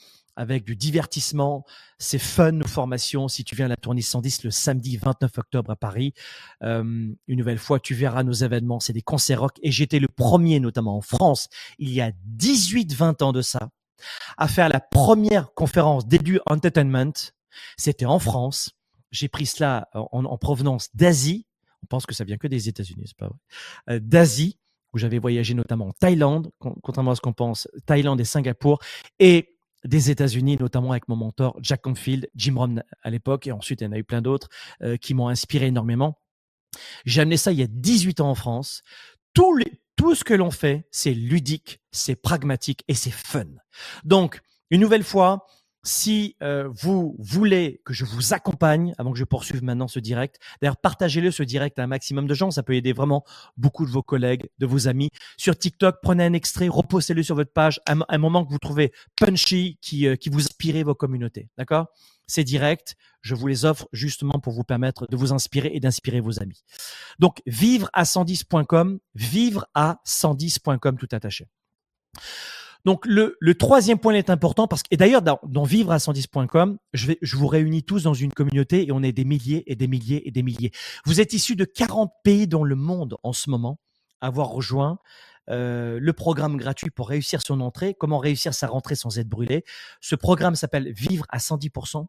[0.40, 1.66] avec du divertissement.
[1.98, 3.28] C'est fun nos formations.
[3.28, 6.14] Si tu viens à la tournée 110 le samedi 29 octobre à Paris,
[6.62, 6.82] euh,
[7.28, 8.80] une nouvelle fois, tu verras nos événements.
[8.80, 9.58] C'est des concerts rock.
[9.62, 13.68] Et j'étais le premier, notamment en France, il y a 18-20 ans de ça,
[14.38, 17.12] à faire la première conférence d'édu entertainment.
[17.76, 18.70] C'était en France.
[19.10, 21.46] J'ai pris cela en, provenance d'Asie.
[21.82, 23.38] On pense que ça vient que des États-Unis, c'est pas vrai.
[23.90, 24.58] Euh, D'Asie,
[24.94, 26.50] où j'avais voyagé notamment en Thaïlande,
[26.82, 28.80] contrairement à ce qu'on pense, Thaïlande et Singapour.
[29.18, 33.80] Et des États-Unis, notamment avec mon mentor Jack Confield, Jim Rohn à l'époque, et ensuite
[33.80, 34.48] il y en a eu plein d'autres
[34.82, 36.18] euh, qui m'ont inspiré énormément.
[37.04, 38.82] J'ai amené ça il y a 18 ans en France.
[39.34, 43.46] Tout, les, tout ce que l'on fait, c'est ludique, c'est pragmatique et c'est fun.
[44.04, 45.46] Donc, une nouvelle fois,
[45.82, 50.38] si euh, vous voulez que je vous accompagne, avant que je poursuive maintenant ce direct,
[50.60, 53.24] d'ailleurs partagez-le ce direct à un maximum de gens, ça peut aider vraiment
[53.56, 55.10] beaucoup de vos collègues, de vos amis.
[55.36, 58.92] Sur TikTok, prenez un extrait, repostez-le sur votre page, à un moment que vous trouvez
[59.18, 61.86] punchy, qui, euh, vous inspire vos communautés, d'accord?
[62.26, 66.20] C'est direct, je vous les offre justement pour vous permettre de vous inspirer et d'inspirer
[66.20, 66.62] vos amis.
[67.18, 71.48] Donc vivre à 110.com, vivre à 110.com tout attaché.
[72.84, 77.06] Donc le, troisième point est important parce que, et d'ailleurs dans, vivre à 110.com, je,
[77.06, 79.86] vais, je vous réunis tous dans une communauté et on est des milliers et des
[79.86, 80.72] milliers et des milliers.
[81.04, 83.78] Vous êtes issus de 40 pays dans le monde en ce moment,
[84.20, 84.98] avoir rejoint
[85.48, 89.64] euh, le programme gratuit pour réussir son entrée, comment réussir sa rentrée sans être brûlé?
[90.00, 92.06] Ce programme s'appelle Vivre à 110%.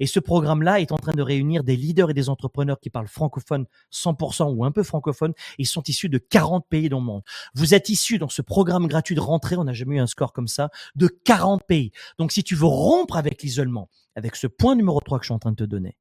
[0.00, 3.08] Et ce programme-là est en train de réunir des leaders et des entrepreneurs qui parlent
[3.08, 5.32] francophone 100% ou un peu francophone.
[5.58, 7.22] Ils sont issus de 40 pays dans le monde.
[7.54, 10.32] Vous êtes issus dans ce programme gratuit de rentrée, on n'a jamais eu un score
[10.32, 11.92] comme ça, de 40 pays.
[12.18, 15.34] Donc si tu veux rompre avec l'isolement, avec ce point numéro 3 que je suis
[15.34, 15.96] en train de te donner,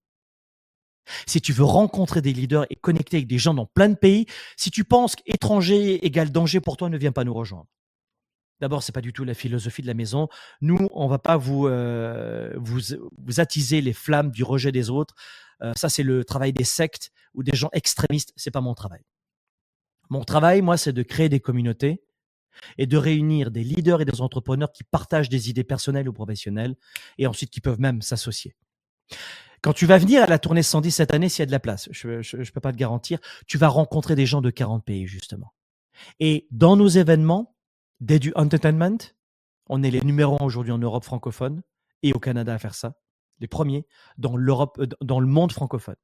[1.26, 4.26] si tu veux rencontrer des leaders et connecter avec des gens dans plein de pays,
[4.58, 7.68] si tu penses qu'étranger égale danger pour toi, ne viens pas nous rejoindre.
[8.60, 10.30] D'abord, c'est pas du tout la philosophie de la maison.
[10.62, 12.80] Nous, on va pas vous euh, vous,
[13.18, 15.16] vous attiser les flammes du rejet des autres.
[15.62, 18.34] Euh, ça, c'est le travail des sectes ou des gens extrémistes.
[18.36, 19.02] C'est pas mon travail.
[20.10, 22.04] Mon travail, moi, c'est de créer des communautés
[22.78, 26.76] et de réunir des leaders et des entrepreneurs qui partagent des idées personnelles ou professionnelles
[27.18, 28.56] et ensuite qui peuvent même s'associer.
[29.62, 31.60] Quand tu vas venir à la tournée 110 cette année, s'il y a de la
[31.60, 35.08] place, je ne peux pas te garantir, tu vas rencontrer des gens de 40 pays,
[35.08, 35.54] justement.
[36.20, 37.57] Et dans nos événements,
[38.00, 38.98] du Entertainment,
[39.70, 41.62] on est les numéros aujourd'hui en Europe francophone
[42.04, 42.96] et au Canada à faire ça.
[43.40, 43.86] Les premiers
[44.18, 45.96] dans l'Europe, euh, dans le monde francophone.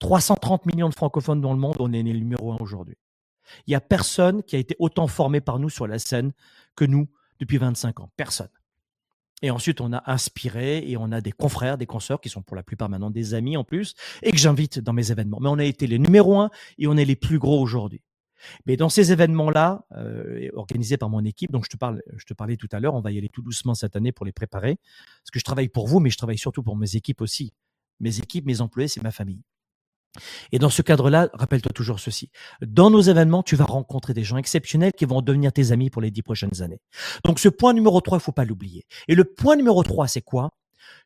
[0.00, 2.96] 330 millions de francophones dans le monde, on est les numéros un aujourd'hui.
[3.66, 6.32] Il n'y a personne qui a été autant formé par nous sur la scène
[6.76, 8.10] que nous depuis 25 ans.
[8.16, 8.50] Personne.
[9.42, 12.56] Et ensuite, on a inspiré et on a des confrères, des consoeurs qui sont pour
[12.56, 15.38] la plupart maintenant des amis en plus et que j'invite dans mes événements.
[15.40, 18.02] Mais on a été les numéros un et on est les plus gros aujourd'hui.
[18.66, 22.34] Mais dans ces événements-là, euh, organisés par mon équipe, donc je te, parle, je te
[22.34, 24.78] parlais tout à l'heure, on va y aller tout doucement cette année pour les préparer,
[25.22, 27.52] parce que je travaille pour vous, mais je travaille surtout pour mes équipes aussi.
[28.00, 29.42] Mes équipes, mes employés, c'est ma famille.
[30.52, 32.30] Et dans ce cadre-là, rappelle-toi toujours ceci.
[32.62, 36.02] Dans nos événements, tu vas rencontrer des gens exceptionnels qui vont devenir tes amis pour
[36.02, 36.80] les dix prochaines années.
[37.24, 38.86] Donc ce point numéro 3, il faut pas l'oublier.
[39.08, 40.50] Et le point numéro 3, c'est quoi?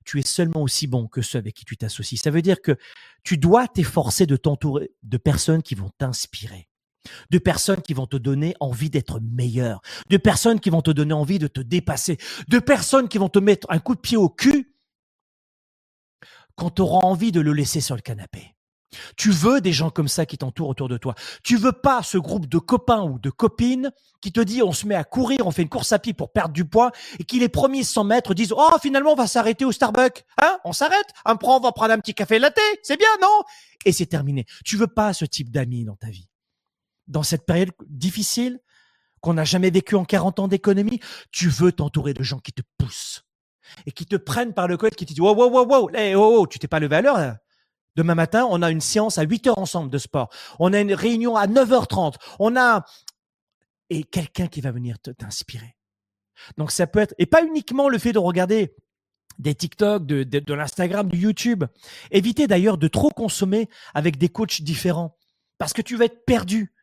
[0.05, 2.19] Tu es seulement aussi bon que ceux avec qui tu t'associes.
[2.19, 2.77] Ça veut dire que
[3.23, 6.69] tu dois t'efforcer de t'entourer de personnes qui vont t'inspirer
[7.31, 9.81] de personnes qui vont te donner envie d'être meilleur,
[10.11, 13.39] de personnes qui vont te donner envie de te dépasser, de personnes qui vont te
[13.39, 14.75] mettre un coup de pied au cul
[16.57, 18.55] quand tu auras envie de le laisser sur le canapé.
[19.17, 21.15] Tu veux des gens comme ça qui t'entourent autour de toi.
[21.43, 23.91] Tu veux pas ce groupe de copains ou de copines
[24.21, 26.33] qui te dit on se met à courir, on fait une course à pied pour
[26.33, 29.65] perdre du poids et qui les premiers 100 mètres disent oh finalement on va s'arrêter
[29.65, 30.25] au Starbucks.
[30.41, 30.59] Hein?
[30.65, 31.07] On s'arrête?
[31.27, 32.59] On on va prendre un petit café latte.
[32.83, 33.43] C'est bien, non?
[33.85, 34.47] Et c'est terminé.
[34.65, 36.29] Tu veux pas ce type d'amis dans ta vie
[37.07, 38.61] dans cette période difficile
[39.21, 41.01] qu'on n'a jamais vécue en 40 ans d'économie,
[41.33, 43.25] tu veux t'entourer de gens qui te poussent
[43.87, 46.37] et qui te prennent par le col, qui te disent wow, wow, wow, wow, oh,
[46.41, 47.37] oh, tu t'es pas levé à l'heure.
[47.97, 50.29] Demain matin, on a une séance à 8 heures ensemble de sport.
[50.59, 52.17] On a une réunion à 9h30.
[52.39, 52.85] On a
[53.91, 55.77] et quelqu'un qui va venir t'inspirer.
[56.57, 58.75] Donc ça peut être et pas uniquement le fait de regarder
[59.39, 61.65] des TikTok, de, de, de l'Instagram, du YouTube.
[62.11, 65.17] Évitez d'ailleurs de trop consommer avec des coachs différents
[65.59, 66.74] parce que tu vas être perdu.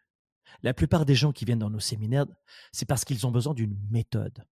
[0.63, 2.25] La plupart des gens qui viennent dans nos séminaires,
[2.71, 4.43] c'est parce qu'ils ont besoin d'une méthode.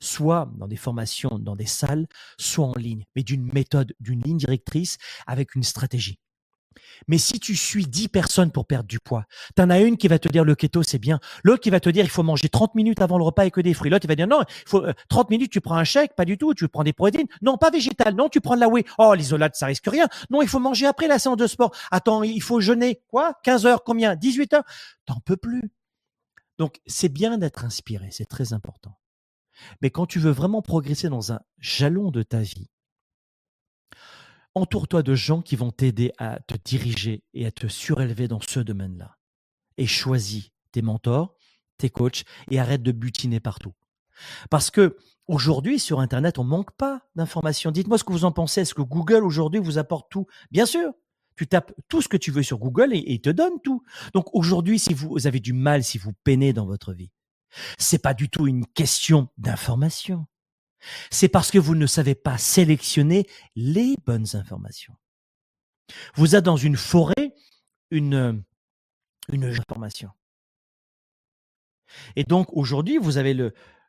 [0.00, 2.06] Soit dans des formations, dans des salles,
[2.38, 6.18] soit en ligne, mais d'une méthode, d'une ligne directrice avec une stratégie.
[7.08, 9.24] Mais si tu suis 10 personnes pour perdre du poids,
[9.56, 11.80] tu en as une qui va te dire le keto c'est bien, l'autre qui va
[11.80, 14.04] te dire il faut manger 30 minutes avant le repas et que des fruits, l'autre
[14.04, 16.38] il va dire non, il faut 30 euh, minutes tu prends un chèque, pas du
[16.38, 19.14] tout, tu prends des protéines, non pas végétal, non tu prends de la whey, oh
[19.14, 22.42] l'isolate ça risque rien, non il faut manger après la séance de sport, attends il
[22.42, 23.34] faut jeûner, quoi?
[23.42, 24.16] 15 heures, combien?
[24.16, 24.64] 18 heures,
[25.06, 25.72] t'en peux plus.
[26.58, 28.98] Donc c'est bien d'être inspiré, c'est très important.
[29.82, 32.70] Mais quand tu veux vraiment progresser dans un jalon de ta vie,
[34.54, 38.60] entoure-toi de gens qui vont t'aider à te diriger et à te surélever dans ce
[38.60, 39.18] domaine-là.
[39.76, 41.34] Et choisis tes mentors,
[41.78, 43.74] tes coachs et arrête de butiner partout.
[44.50, 44.96] Parce que
[45.26, 47.72] aujourd'hui, sur Internet, on manque pas d'informations.
[47.72, 48.60] Dites-moi ce que vous en pensez.
[48.60, 50.26] Est-ce que Google aujourd'hui vous apporte tout?
[50.50, 50.92] Bien sûr.
[51.36, 53.82] Tu tapes tout ce que tu veux sur Google et, et il te donne tout.
[54.12, 57.10] Donc aujourd'hui, si vous avez du mal, si vous peinez dans votre vie,
[57.76, 60.26] c'est pas du tout une question d'information
[61.10, 63.26] c'est parce que vous ne savez pas sélectionner
[63.56, 64.94] les bonnes informations.
[66.14, 67.34] Vous êtes dans une forêt
[67.90, 68.42] une,
[69.32, 70.10] une information.
[72.16, 73.34] Et donc aujourd'hui, vous avez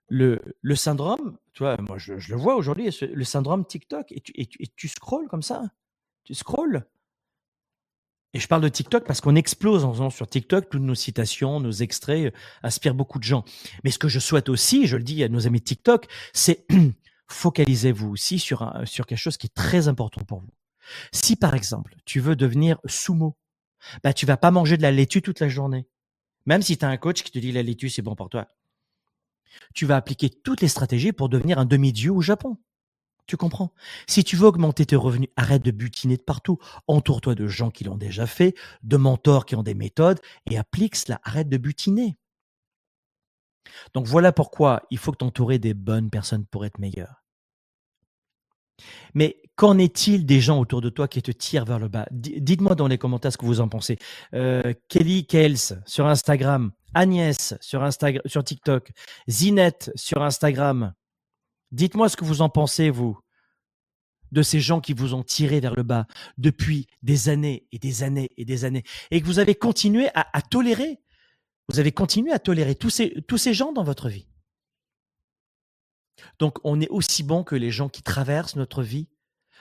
[0.09, 4.45] le syndrome, tu vois, moi je, le vois aujourd'hui, le syndrome TikTok, et tu, et,
[4.45, 5.63] tu, et tu scrolles comme ça,
[6.23, 6.85] tu scrolles,
[8.35, 10.69] et je parle de TikTok parce qu'on explose en faisant sur TikTok.
[10.69, 13.45] Toutes nos citations, nos extraits euh, inspirent beaucoup de gens.
[13.85, 16.67] Mais ce que je souhaite aussi, je le dis à nos amis TikTok, c'est
[17.27, 20.49] focalisez-vous aussi sur, sur quelque chose qui est très important pour vous.
[21.13, 23.37] Si par exemple, tu veux devenir sumo,
[24.03, 25.87] bah, tu vas pas manger de la laitue toute la journée.
[26.45, 28.49] Même si tu as un coach qui te dit la laitue, c'est bon pour toi.
[29.73, 32.57] Tu vas appliquer toutes les stratégies pour devenir un demi-dieu au Japon.
[33.27, 33.73] Tu comprends?
[34.07, 36.59] Si tu veux augmenter tes revenus, arrête de butiner de partout.
[36.87, 40.19] Entoure-toi de gens qui l'ont déjà fait, de mentors qui ont des méthodes
[40.49, 41.19] et applique cela.
[41.23, 42.17] Arrête de butiner.
[43.93, 47.23] Donc voilà pourquoi il faut que t'entourer des bonnes personnes pour être meilleur.
[49.13, 52.07] Mais qu'en est-il des gens autour de toi qui te tirent vers le bas?
[52.11, 53.97] Dites-moi dans les commentaires ce que vous en pensez.
[54.33, 57.83] Euh, Kelly Kels sur Instagram, Agnès sur,
[58.43, 58.91] TikTok,
[59.29, 60.93] Zinette sur Instagram.
[61.71, 63.17] Dites-moi ce que vous en pensez, vous,
[64.31, 66.07] de ces gens qui vous ont tiré vers le bas
[66.37, 70.41] depuis des années et des années et des années, et que vous avez continué à,
[70.41, 70.99] tolérer.
[71.69, 74.27] Vous avez continué à tolérer tous ces, gens dans votre vie.
[76.39, 79.07] Donc, on est aussi bon que les gens qui traversent notre vie.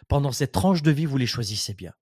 [0.08, 1.92] Pendant cette tranche de vie, vous les choisissez bien.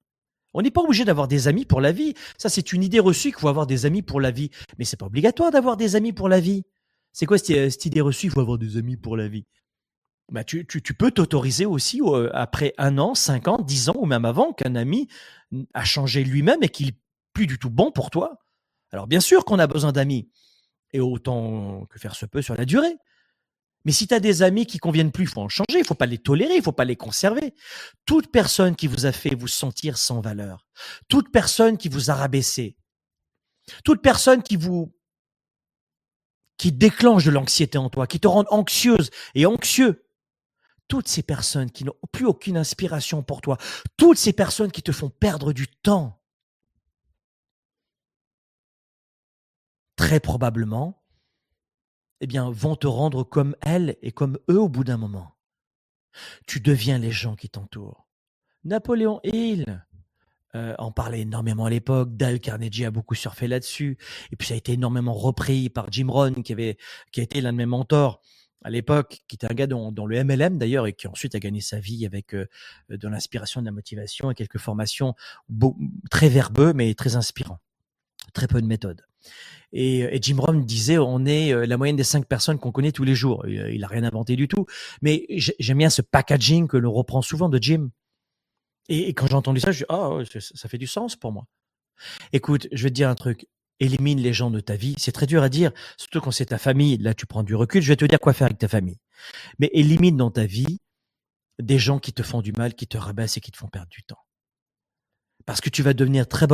[0.54, 2.14] On n'est pas obligé d'avoir des amis pour la vie.
[2.36, 4.50] Ça, c'est une idée reçue qu'il faut avoir des amis pour la vie.
[4.78, 6.64] Mais c'est pas obligatoire d'avoir des amis pour la vie.
[7.12, 9.44] C'est quoi cette, idée reçue Il faut avoir des amis pour la vie?
[10.30, 14.24] Bah, tu, peux t'autoriser aussi, euh, après un an, cinq ans, dix ans, ou même
[14.24, 15.08] avant, qu'un ami
[15.74, 16.98] a changé lui-même et qu'il n'est
[17.34, 18.38] plus du tout bon pour toi.
[18.92, 20.30] Alors, bien sûr qu'on a besoin d'amis.
[20.94, 22.96] Et autant que faire se peut sur la durée.
[23.84, 25.94] Mais si tu as des amis qui conviennent plus, il faut en changer, il faut
[25.94, 27.54] pas les tolérer, il faut pas les conserver.
[28.04, 30.66] Toute personne qui vous a fait vous sentir sans valeur,
[31.08, 32.76] toute personne qui vous a rabaissé,
[33.84, 34.94] toute personne qui vous
[36.58, 40.04] qui déclenche de l'anxiété en toi, qui te rend anxieuse et anxieux,
[40.88, 43.58] toutes ces personnes qui n'ont plus aucune inspiration pour toi,
[43.96, 46.20] toutes ces personnes qui te font perdre du temps,
[49.96, 51.02] très probablement,
[52.20, 55.36] eh bien, vont te rendre comme elles et comme eux au bout d'un moment.
[56.46, 58.06] Tu deviens les gens qui t'entourent.
[58.64, 59.84] Napoléon Hill
[60.54, 62.16] euh, en parlait énormément à l'époque.
[62.16, 63.96] Dale Carnegie a beaucoup surfé là-dessus.
[64.30, 66.76] Et puis ça a été énormément repris par Jim Rohn, qui, avait,
[67.10, 68.20] qui a été l'un de mes mentors
[68.64, 71.60] à l'époque, qui était un gars dans, le MLM d'ailleurs, et qui ensuite a gagné
[71.60, 72.46] sa vie avec euh,
[72.88, 75.14] de l'inspiration, de la motivation et quelques formations
[76.10, 77.58] très verbeux, mais très inspirants.
[78.34, 79.04] Très peu de méthodes.
[79.72, 83.04] Et, Jim Rohn disait, on est euh, la moyenne des cinq personnes qu'on connaît tous
[83.04, 83.46] les jours.
[83.46, 84.66] Il n'a rien inventé du tout.
[85.00, 87.90] Mais j'aime bien ce packaging que l'on reprend souvent de Jim.
[88.88, 91.46] Et, quand j'ai entendu ça, je dis, oh, ça fait du sens pour moi.
[92.32, 93.46] Écoute, je vais te dire un truc.
[93.82, 94.94] Élimine les gens de ta vie.
[94.96, 96.98] C'est très dur à dire, surtout quand c'est ta famille.
[96.98, 97.82] Là, tu prends du recul.
[97.82, 99.00] Je vais te dire quoi faire avec ta famille.
[99.58, 100.78] Mais élimine dans ta vie
[101.58, 103.88] des gens qui te font du mal, qui te rabaissent et qui te font perdre
[103.88, 104.24] du temps.
[105.46, 106.46] Parce que tu vas devenir très,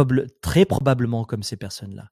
[0.64, 2.09] probablement comme ces personnes-là.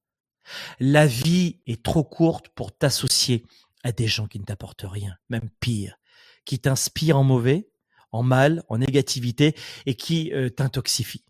[0.80, 3.46] La vie est trop courte pour t'associer
[3.84, 5.96] à des gens qui ne t'apportent rien, même pire,
[6.44, 7.70] qui t'inspirent en mauvais,
[8.12, 9.54] en mal, en négativité
[9.86, 11.24] et qui euh, t'intoxifient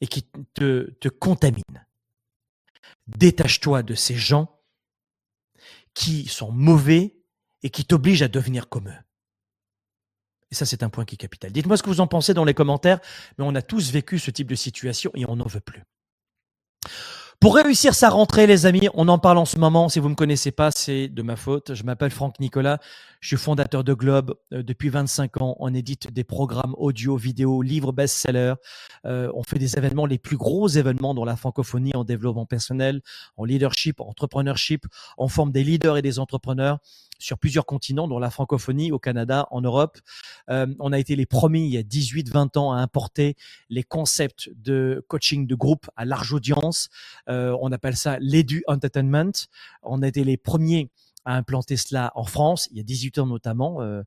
[0.00, 1.82] et qui te, te contaminent.
[3.06, 4.60] Détache-toi de ces gens
[5.94, 7.16] qui sont mauvais
[7.62, 8.98] et qui t'obligent à devenir comme eux.
[10.50, 11.50] Et ça, c'est un point qui est capital.
[11.50, 13.00] Dites-moi ce que vous en pensez dans les commentaires,
[13.38, 15.82] mais on a tous vécu ce type de situation et on n'en veut plus.
[17.42, 19.88] Pour réussir sa rentrée, les amis, on en parle en ce moment.
[19.88, 21.74] Si vous ne me connaissez pas, c'est de ma faute.
[21.74, 22.78] Je m'appelle Franck Nicolas.
[23.18, 24.36] Je suis fondateur de Globe.
[24.52, 28.54] Euh, depuis 25 ans, on édite des programmes audio, vidéo, livres best-sellers.
[29.06, 33.00] Euh, on fait des événements, les plus gros événements dans la francophonie en développement personnel,
[33.36, 34.86] en leadership, en entrepreneurship.
[35.18, 36.78] On forme des leaders et des entrepreneurs
[37.22, 39.98] sur plusieurs continents, dont la francophonie, au Canada, en Europe.
[40.50, 43.36] Euh, on a été les premiers, il y a 18-20 ans, à importer
[43.70, 46.88] les concepts de coaching de groupe à large audience.
[47.28, 49.32] Euh, on appelle ça l'Edu Entertainment.
[49.82, 50.90] On a été les premiers
[51.24, 53.80] à implanter cela en France, il y a 18 ans notamment.
[53.80, 54.02] Euh,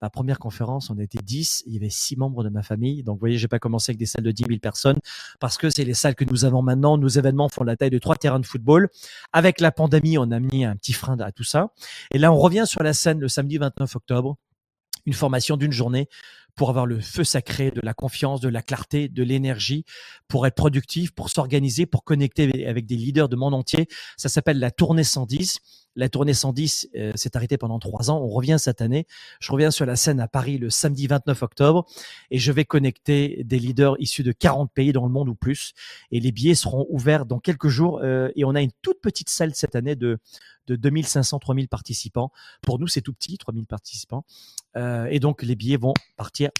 [0.00, 3.02] ma première conférence, on était 10, il y avait 6 membres de ma famille.
[3.02, 4.98] Donc, vous voyez, j'ai pas commencé avec des salles de 10 000 personnes
[5.40, 6.98] parce que c'est les salles que nous avons maintenant.
[6.98, 8.88] Nos événements font la taille de trois terrains de football.
[9.32, 11.72] Avec la pandémie, on a mis un petit frein à tout ça.
[12.12, 14.36] Et là, on revient sur la scène le samedi 29 octobre.
[15.06, 16.08] Une formation d'une journée
[16.58, 19.84] pour avoir le feu sacré de la confiance, de la clarté, de l'énergie,
[20.26, 23.86] pour être productif, pour s'organiser, pour connecter avec des leaders de monde entier.
[24.16, 25.60] Ça s'appelle la tournée 110.
[25.98, 28.20] La tournée 110 euh, s'est arrêtée pendant trois ans.
[28.22, 29.04] On revient cette année.
[29.40, 31.86] Je reviens sur la scène à Paris le samedi 29 octobre
[32.30, 35.72] et je vais connecter des leaders issus de 40 pays dans le monde ou plus.
[36.12, 38.00] Et les billets seront ouverts dans quelques jours.
[38.04, 40.20] Euh, et on a une toute petite salle cette année de,
[40.68, 42.30] de 2500, 3000 participants.
[42.62, 44.24] Pour nous, c'est tout petit, 3000 participants.
[44.76, 46.50] Euh, et donc, les billets vont partir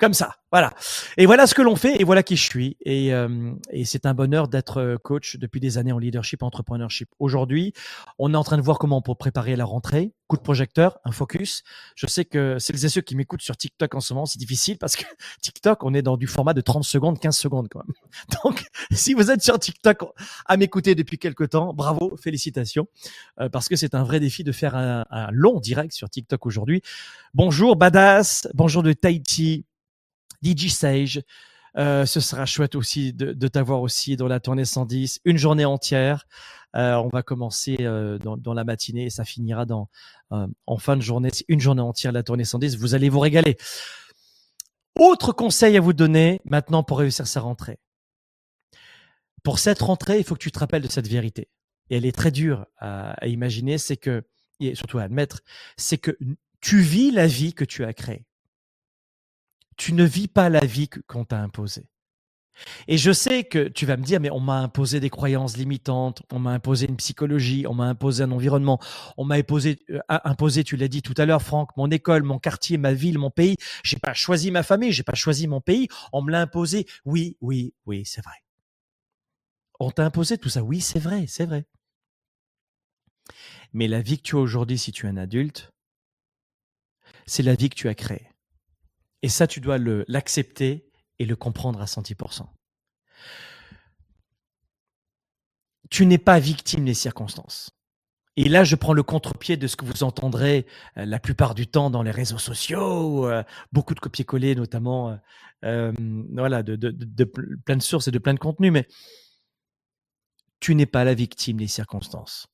[0.00, 0.72] comme ça, voilà.
[1.18, 2.76] Et voilà ce que l'on fait et voilà qui je suis.
[2.80, 7.10] Et, euh, et c'est un bonheur d'être euh, coach depuis des années en leadership, entrepreneurship.
[7.18, 7.74] Aujourd'hui,
[8.18, 10.12] on est en train de voir comment pour préparer la rentrée.
[10.26, 11.64] Coup de projecteur, un focus.
[11.96, 14.78] Je sais que celles et ceux qui m'écoutent sur TikTok en ce moment, c'est difficile
[14.78, 15.04] parce que
[15.42, 17.94] TikTok, on est dans du format de 30 secondes, 15 secondes quand même.
[18.44, 19.98] Donc, si vous êtes sur TikTok
[20.46, 22.86] à m'écouter depuis quelques temps, bravo, félicitations,
[23.40, 26.46] euh, parce que c'est un vrai défi de faire un, un long direct sur TikTok
[26.46, 26.80] aujourd'hui.
[27.34, 29.64] Bonjour Badass, bonjour de Tahiti,
[30.42, 31.22] DJ Sage,
[31.76, 35.64] Euh, ce sera chouette aussi de, de t'avoir aussi dans la tournée 110, une journée
[35.64, 36.26] entière.
[36.76, 39.66] Euh, on va commencer euh, dans, la matinée et ça finira
[40.32, 41.30] euh, en fin de journée.
[41.48, 42.76] Une journée entière la tournée 110.
[42.76, 43.56] Vous allez vous régaler.
[44.98, 47.78] Autre conseil à vous donner maintenant pour réussir sa rentrée.
[49.42, 51.48] Pour cette rentrée, il faut que tu te rappelles de cette vérité.
[51.88, 53.78] Et elle est très dure à, à imaginer.
[53.78, 54.22] C'est que
[54.60, 55.40] et surtout à admettre,
[55.76, 56.18] c'est que
[56.60, 58.26] tu vis la vie que tu as créée.
[59.80, 61.88] Tu ne vis pas la vie qu'on t'a imposée.
[62.86, 66.22] Et je sais que tu vas me dire, mais on m'a imposé des croyances limitantes,
[66.30, 68.78] on m'a imposé une psychologie, on m'a imposé un environnement,
[69.16, 72.38] on m'a imposé, euh, imposé, tu l'as dit tout à l'heure, Franck, mon école, mon
[72.38, 73.56] quartier, ma ville, mon pays.
[73.82, 76.86] J'ai pas choisi ma famille, j'ai pas choisi mon pays, on me l'a imposé.
[77.06, 78.36] Oui, oui, oui, c'est vrai.
[79.78, 80.62] On t'a imposé tout ça.
[80.62, 81.64] Oui, c'est vrai, c'est vrai.
[83.72, 85.72] Mais la vie que tu as aujourd'hui, si tu es un adulte,
[87.24, 88.29] c'est la vie que tu as créée.
[89.22, 92.46] Et ça, tu dois l'accepter et le comprendre à 110%.
[95.90, 97.70] Tu n'es pas victime des circonstances.
[98.36, 100.66] Et là, je prends le contre-pied de ce que vous entendrez
[100.96, 103.42] euh, la plupart du temps dans les réseaux sociaux, euh,
[103.72, 105.18] beaucoup de copier-coller, notamment,
[105.64, 105.92] euh,
[106.32, 108.86] voilà, de, plein de sources et de plein de contenus, mais
[110.60, 112.46] tu n'es pas la victime des circonstances.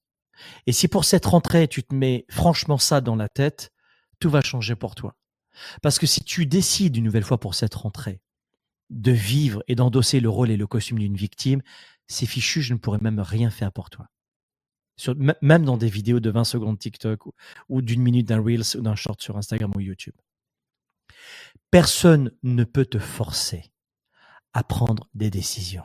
[0.66, 3.72] Et si pour cette rentrée, tu te mets franchement ça dans la tête,
[4.18, 5.14] tout va changer pour toi.
[5.82, 8.20] Parce que si tu décides une nouvelle fois pour cette rentrée
[8.90, 11.62] de vivre et d'endosser le rôle et le costume d'une victime,
[12.06, 14.08] c'est fichu, je ne pourrais même rien faire pour toi.
[15.42, 17.32] même dans des vidéos de 20 secondes TikTok ou,
[17.68, 20.14] ou d'une minute d'un Reels ou d'un short sur Instagram ou YouTube.
[21.70, 23.72] Personne ne peut te forcer
[24.52, 25.84] à prendre des décisions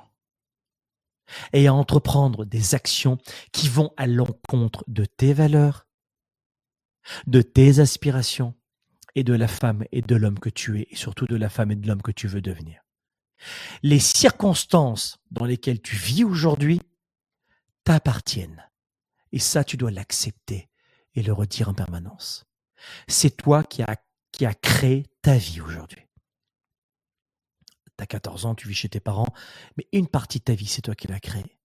[1.54, 3.18] et à entreprendre des actions
[3.52, 5.88] qui vont à l'encontre de tes valeurs,
[7.28, 8.54] de tes aspirations
[9.16, 11.72] et de la femme et de l'homme que tu es et surtout de la femme
[11.72, 12.82] et de l'homme que tu veux devenir.
[13.84, 16.82] Les circonstances dans lesquelles tu vis aujourd'hui
[17.84, 18.68] t'appartiennent.
[19.32, 20.70] Et ça, tu dois l'accepter
[21.16, 22.45] et le redire en permanence.
[23.07, 23.97] C'est toi qui as,
[24.32, 26.07] qui a créé ta vie aujourd'hui.
[27.97, 29.34] Tu as 14 ans, tu vis chez tes parents,
[29.78, 31.57] mais une partie de ta vie, c'est toi qui l'as créée.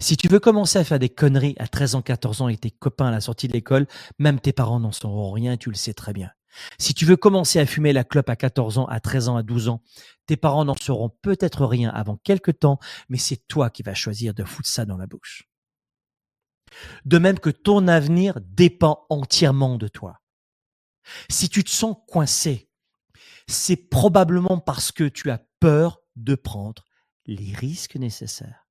[0.00, 2.70] Si tu veux commencer à faire des conneries à 13 ans, 14 ans et tes
[2.70, 3.86] copains à la sortie de l'école,
[4.18, 6.30] même tes parents n'en sauront rien, tu le sais très bien.
[6.78, 9.42] Si tu veux commencer à fumer la clope à 14 ans, à 13 ans, à
[9.42, 9.82] 12 ans,
[10.26, 12.78] tes parents n'en sauront peut-être rien avant quelques temps,
[13.08, 15.48] mais c'est toi qui vas choisir de foutre ça dans la bouche.
[17.04, 20.20] De même que ton avenir dépend entièrement de toi.
[21.30, 22.70] Si tu te sens coincé,
[23.46, 26.84] c'est probablement parce que tu as peur de prendre
[27.26, 28.66] les risques nécessaires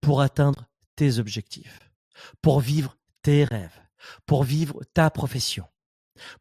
[0.00, 1.80] pour atteindre tes objectifs,
[2.42, 3.80] pour vivre tes rêves,
[4.26, 5.66] pour vivre ta profession,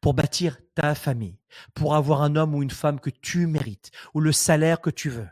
[0.01, 1.39] pour bâtir ta famille,
[1.74, 5.09] pour avoir un homme ou une femme que tu mérites, ou le salaire que tu
[5.09, 5.28] veux.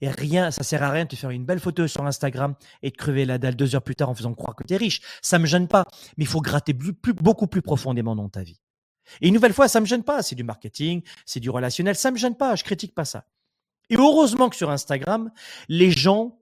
[0.00, 2.90] Et rien, ça sert à rien de te faire une belle photo sur Instagram et
[2.90, 5.00] de crever la dalle deux heures plus tard en faisant croire que tu es riche.
[5.22, 5.84] Ça me gêne pas,
[6.16, 8.60] mais il faut gratter beaucoup plus profondément dans ta vie.
[9.20, 10.22] Et une nouvelle fois, ça me gêne pas.
[10.22, 12.56] C'est du marketing, c'est du relationnel, ça me gêne pas.
[12.56, 13.26] Je critique pas ça.
[13.90, 15.30] Et heureusement que sur Instagram,
[15.68, 16.41] les gens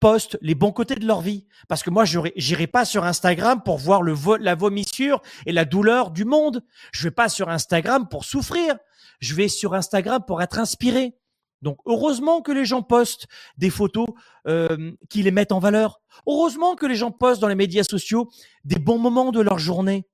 [0.00, 1.46] postent les bons côtés de leur vie.
[1.68, 6.24] Parce que moi, j'irai pas sur Instagram pour voir la vomissure et la douleur du
[6.24, 6.64] monde.
[6.92, 8.76] Je vais pas sur Instagram pour souffrir.
[9.20, 11.14] Je vais sur Instagram pour être inspiré.
[11.62, 13.26] Donc heureusement que les gens postent
[13.56, 14.06] des photos
[14.46, 16.00] euh, qui les mettent en valeur.
[16.26, 18.30] Heureusement que les gens postent dans les médias sociaux
[18.64, 20.06] des bons moments de leur journée.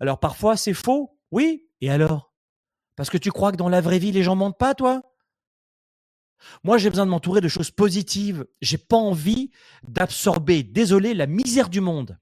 [0.00, 1.66] Alors parfois c'est faux, oui.
[1.80, 2.32] Et alors?
[2.96, 5.02] Parce que tu crois que dans la vraie vie les gens mentent pas, toi?
[6.64, 8.46] Moi, j'ai besoin de m'entourer de choses positives.
[8.60, 9.50] J'ai pas envie
[9.82, 12.18] d'absorber, désolé, la misère du monde.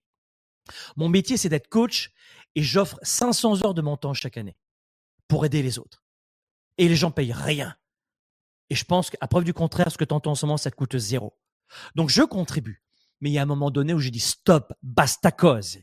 [0.97, 2.13] Mon métier, c'est d'être coach
[2.55, 4.57] et j'offre 500 heures de mon temps chaque année
[5.29, 6.03] pour aider les autres.
[6.79, 7.77] Et les gens payent rien.
[8.71, 10.71] Et je pense qu'à preuve du contraire, ce que tu entends en ce moment, ça
[10.71, 11.39] te coûte zéro.
[11.95, 12.83] Donc, je contribue.
[13.21, 15.79] Mais il y a un moment donné où j'ai dit stop, basta cause.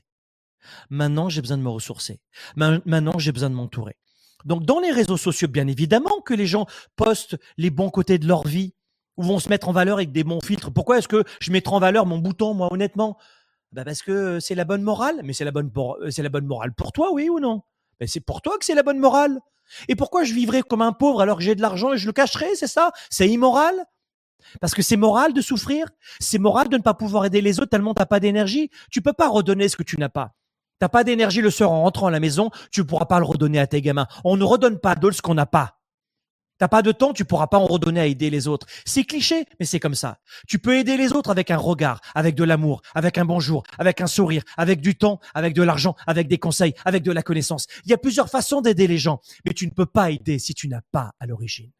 [0.90, 2.22] Maintenant, j'ai besoin de me ressourcer.
[2.56, 3.98] Maintenant, j'ai besoin de m'entourer.
[4.46, 6.66] Donc dans les réseaux sociaux, bien évidemment que les gens
[6.96, 8.74] postent les bons côtés de leur vie
[9.18, 10.72] ou vont se mettre en valeur avec des bons filtres.
[10.72, 13.18] Pourquoi est-ce que je mettrai en valeur mon bouton, moi, honnêtement?
[13.72, 15.22] Bah Parce que c'est la bonne morale.
[15.24, 17.62] Mais c'est la bonne, euh, c'est la bonne morale pour toi, oui ou non?
[18.00, 19.40] Ben C'est pour toi que c'est la bonne morale.
[19.88, 22.14] Et pourquoi je vivrais comme un pauvre alors que j'ai de l'argent et je le
[22.14, 22.92] cacherai, c'est ça?
[23.10, 23.74] C'est immoral?
[24.62, 25.88] Parce que c'est moral de souffrir,
[26.20, 28.70] c'est moral de ne pas pouvoir aider les autres tellement t'as pas d'énergie?
[28.92, 30.36] Tu peux pas redonner ce que tu n'as pas.
[30.80, 33.60] T'as pas d'énergie le soir en rentrant à la maison, tu pourras pas le redonner
[33.60, 34.08] à tes gamins.
[34.24, 35.80] On ne redonne pas d'eau ce qu'on n'a pas.
[36.58, 38.66] T'as pas de temps, tu pourras pas en redonner à aider les autres.
[38.86, 40.20] C'est cliché, mais c'est comme ça.
[40.48, 44.00] Tu peux aider les autres avec un regard, avec de l'amour, avec un bonjour, avec
[44.00, 47.68] un sourire, avec du temps, avec de l'argent, avec des conseils, avec de la connaissance.
[47.84, 50.54] Il y a plusieurs façons d'aider les gens, mais tu ne peux pas aider si
[50.54, 51.72] tu n'as pas à l'origine.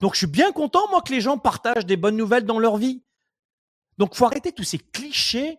[0.00, 2.78] Donc je suis bien content, moi, que les gens partagent des bonnes nouvelles dans leur
[2.78, 3.02] vie.
[3.98, 5.58] Donc faut arrêter tous ces clichés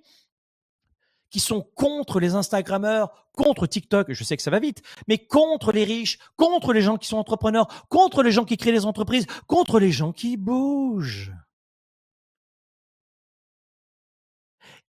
[1.32, 5.72] qui sont contre les Instagrammeurs, contre TikTok, je sais que ça va vite, mais contre
[5.72, 9.26] les riches, contre les gens qui sont entrepreneurs, contre les gens qui créent les entreprises,
[9.48, 11.34] contre les gens qui bougent.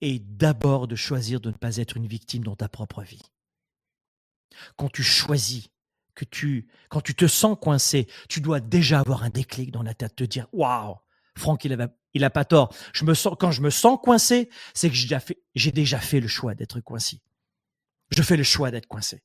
[0.00, 3.22] Et d'abord de choisir de ne pas être une victime dans ta propre vie.
[4.76, 5.68] Quand tu choisis
[6.14, 9.94] que tu, quand tu te sens coincé, tu dois déjà avoir un déclic dans la
[9.94, 10.96] tête, te dire, waouh,
[11.36, 12.74] Franck, il a pas tort.
[12.92, 15.98] Je me sens, quand je me sens coincé, c'est que j'ai déjà fait, j'ai déjà
[15.98, 17.20] fait le choix d'être coincé.
[18.10, 19.22] Je fais le choix d'être coincé.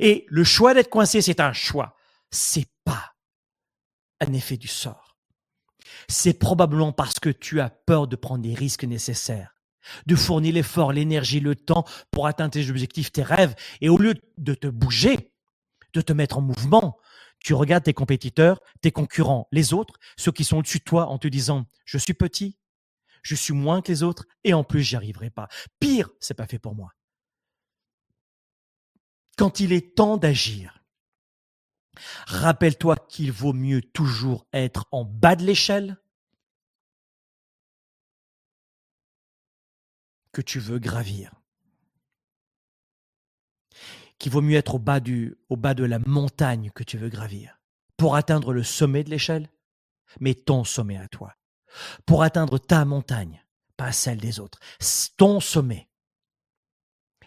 [0.00, 1.96] Et le choix d'être coincé, c'est un choix.
[2.30, 3.14] C'est pas
[4.20, 5.16] un effet du sort.
[6.08, 9.54] C'est probablement parce que tu as peur de prendre des risques nécessaires,
[10.06, 13.54] de fournir l'effort, l'énergie, le temps pour atteindre tes objectifs, tes rêves.
[13.80, 15.32] Et au lieu de te bouger,
[15.92, 16.98] de te mettre en mouvement,
[17.44, 21.18] tu regardes tes compétiteurs, tes concurrents, les autres, ceux qui sont au-dessus de toi en
[21.18, 22.58] te disant je suis petit,
[23.22, 25.48] je suis moins que les autres et en plus j'y arriverai pas.
[25.78, 26.94] Pire, c'est pas fait pour moi.
[29.36, 30.82] Quand il est temps d'agir,
[32.26, 35.98] rappelle-toi qu'il vaut mieux toujours être en bas de l'échelle
[40.32, 41.43] que tu veux gravir
[44.18, 47.08] qu'il vaut mieux être au bas, du, au bas de la montagne que tu veux
[47.08, 47.60] gravir
[47.96, 49.48] pour atteindre le sommet de l'échelle,
[50.20, 51.34] mais ton sommet à toi.
[52.06, 53.44] Pour atteindre ta montagne,
[53.76, 54.58] pas celle des autres,
[55.16, 55.88] ton sommet.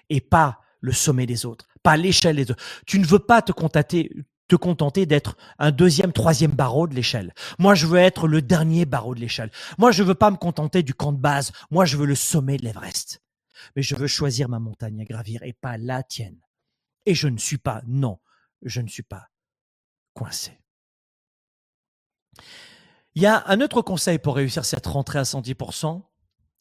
[0.10, 2.64] Et pas le sommet des autres, pas l'échelle des autres.
[2.86, 4.10] Tu ne veux pas te contenter,
[4.48, 7.34] te contenter d'être un deuxième, troisième barreau de l'échelle.
[7.60, 9.52] Moi, je veux être le dernier barreau de l'échelle.
[9.78, 11.52] Moi, je veux pas me contenter du camp de base.
[11.72, 13.22] Moi, je veux le sommet de l'Everest.
[13.76, 16.40] Mais je veux choisir ma montagne à gravir et pas la tienne.
[17.08, 18.20] Et je ne suis pas, non,
[18.62, 19.30] je ne suis pas
[20.14, 20.60] coincé.
[23.16, 26.04] Il y a un autre conseil pour réussir cette rentrée à 110%,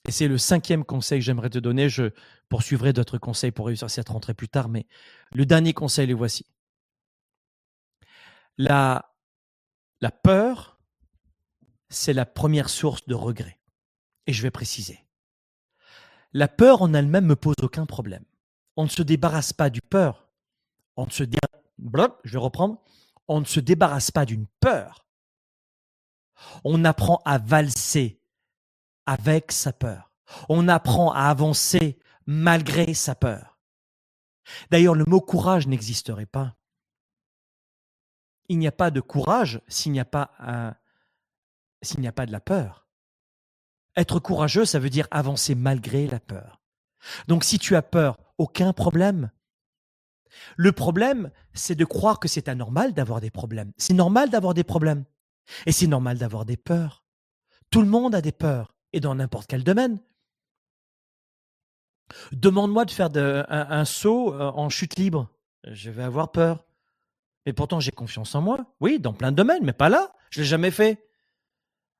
[0.07, 1.89] et c'est le cinquième conseil que j'aimerais te donner.
[1.89, 2.13] Je
[2.49, 4.87] poursuivrai d'autres conseils pour réussir cette rentrée plus tard, mais
[5.33, 6.47] le dernier conseil, le voici.
[8.57, 9.17] La,
[10.01, 10.79] la peur,
[11.89, 13.59] c'est la première source de regret.
[14.29, 15.05] Et je vais préciser.
[16.33, 18.25] La peur en elle-même me pose aucun problème.
[18.77, 20.26] On ne se débarrasse pas du peur
[20.97, 21.25] on ne se
[22.25, 22.39] je
[23.29, 25.07] on ne se débarrasse pas d'une peur.
[26.65, 28.21] On apprend à valser
[29.07, 30.13] avec sa peur.
[30.49, 33.59] On apprend à avancer malgré sa peur.
[34.71, 36.57] D'ailleurs, le mot courage n'existerait pas.
[38.49, 40.77] Il n'y a pas de courage s'il n'y a pas
[41.83, 42.87] s'il n'y a pas de la peur.
[43.97, 46.61] Être courageux, ça veut dire avancer malgré la peur.
[47.29, 49.31] Donc si tu as peur, aucun problème.
[50.57, 53.73] Le problème, c'est de croire que c'est anormal d'avoir des problèmes.
[53.77, 55.05] C'est normal d'avoir des problèmes.
[55.67, 57.05] Et c'est normal d'avoir des peurs.
[57.71, 59.99] Tout le monde a des peurs, et dans n'importe quel domaine.
[62.33, 63.11] Demande-moi de faire
[63.49, 65.29] un, saut euh, en chute libre.
[65.65, 66.65] Je vais avoir peur.
[67.45, 68.75] Mais pourtant, j'ai confiance en moi.
[68.81, 70.13] Oui, dans plein de domaines, mais pas là.
[70.31, 71.05] Je l'ai jamais fait.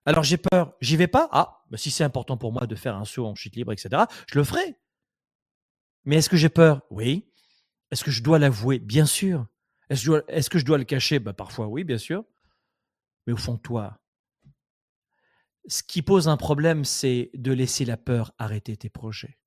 [0.05, 0.75] Alors j'ai peur.
[0.81, 1.29] J'y vais pas?
[1.33, 4.05] Ah, bah, si c'est important pour moi de faire un saut en chute libre, etc.,
[4.29, 4.77] je le ferai.
[6.05, 6.83] Mais est-ce que j'ai peur?
[6.91, 7.29] Oui.
[7.91, 8.79] Est-ce que je dois l'avouer?
[8.79, 9.47] Bien sûr.
[9.89, 11.19] Est-ce que je dois le cacher?
[11.19, 12.25] Bah, Parfois oui, bien sûr.
[13.27, 14.01] Mais au fond toi,
[15.69, 19.39] ce qui pose un problème, c'est de laisser la peur arrêter tes projets.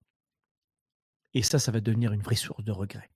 [1.34, 3.10] Et ça, ça va devenir une vraie source de regret.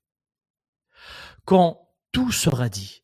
[1.45, 3.03] Quand tout sera dit,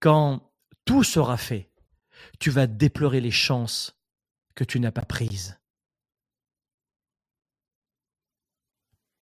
[0.00, 0.52] quand
[0.84, 1.72] tout sera fait,
[2.38, 3.98] tu vas déplorer les chances
[4.54, 5.58] que tu n'as pas prises.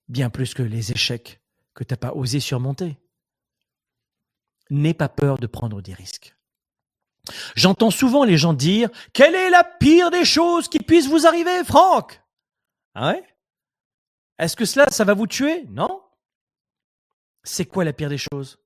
[0.07, 1.40] Bien plus que les échecs
[1.73, 2.97] que tu n'as pas osé surmonter.
[4.69, 6.35] N'aie pas peur de prendre des risques.
[7.55, 11.63] J'entends souvent les gens dire Quelle est la pire des choses qui puissent vous arriver,
[11.63, 12.21] Franck?
[12.95, 13.23] Ah ouais?
[14.39, 15.65] Est-ce que cela, ça va vous tuer?
[15.69, 16.03] Non
[17.43, 18.57] C'est quoi la pire des choses?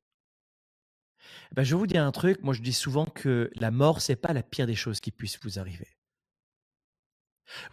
[1.51, 2.41] Ben, Je vais vous dire un truc.
[2.43, 5.39] Moi, je dis souvent que la mort, c'est pas la pire des choses qui puissent
[5.43, 5.97] vous arriver.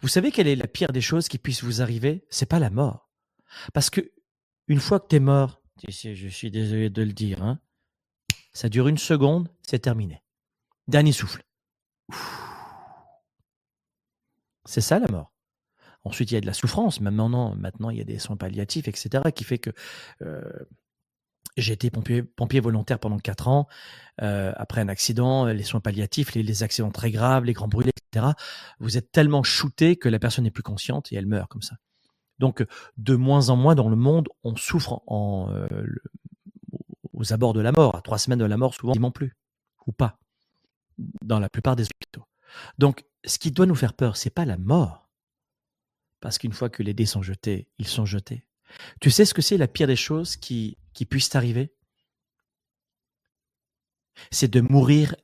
[0.01, 2.25] Vous savez quelle est la pire des choses qui puissent vous arriver?
[2.29, 3.09] C'est pas la mort.
[3.73, 4.11] Parce que
[4.73, 7.59] une fois que tu es mort, je suis désolé de le dire, hein,
[8.53, 10.23] ça dure une seconde, c'est terminé.
[10.87, 11.43] Dernier souffle.
[14.65, 15.31] C'est ça la mort.
[16.03, 17.01] Ensuite, il y a de la souffrance.
[17.01, 19.69] Maintenant, maintenant, il y a des soins palliatifs, etc., qui fait que
[20.23, 20.41] euh,
[21.55, 23.67] j'ai été pompier, volontaire pendant 4 ans.
[24.23, 27.91] Euh, après un accident, les soins palliatifs, les, les, accidents très graves, les grands brûlés,
[28.11, 28.33] etc.,
[28.79, 31.75] vous êtes tellement shooté que la personne n'est plus consciente et elle meurt comme ça.
[32.39, 32.65] Donc,
[32.97, 35.85] de moins en moins dans le monde, on souffre euh,
[37.13, 37.95] aux abords de la mort.
[37.95, 39.35] À trois semaines de la mort, souvent, plus.
[39.85, 40.17] Ou pas.
[40.97, 42.25] dans la plupart des hôpitaux.
[42.77, 45.09] Donc, ce qui doit nous faire peur, c'est pas la mort.
[46.19, 48.45] Parce qu'une fois que les dés sont jetés, ils sont jetés.
[49.01, 51.73] Tu sais ce que c'est la pire des choses qui, qui puissent t'arriver?
[54.31, 55.15] C'est de mourir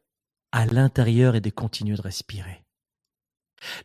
[0.52, 2.66] à l'intérieur et de continuer de respirer.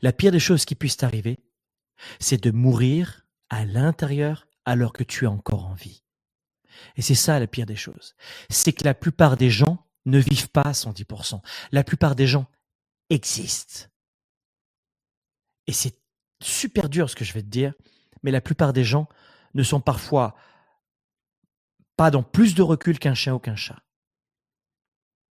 [0.03, 1.39] La pire des choses qui puissent t'arriver,
[2.19, 6.03] c'est de mourir à l'intérieur alors que tu es encore en vie.
[6.97, 8.15] Et c'est ça la pire des choses.
[8.51, 11.41] C'est que la plupart des gens ne vivent pas à 110%.
[11.73, 12.47] La plupart des gens
[13.11, 13.89] existent.
[15.67, 15.99] Et c'est
[16.43, 17.75] super dur ce que je vais te dire,
[18.23, 19.09] mais la plupart des gens
[19.55, 20.35] ne sont parfois
[21.97, 23.83] pas dans plus de recul qu'un chien ou qu'un chat,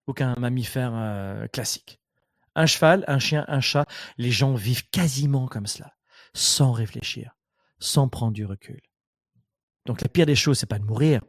[0.08, 2.00] ou qu'un mammifère euh, classique.
[2.56, 3.86] Un cheval, un chien, un chat,
[4.18, 5.96] les gens vivent quasiment comme cela,
[6.34, 7.36] sans réfléchir,
[7.80, 8.82] sans prendre du recul.
[9.86, 11.22] Donc la pire des choses, c'est pas de mourir,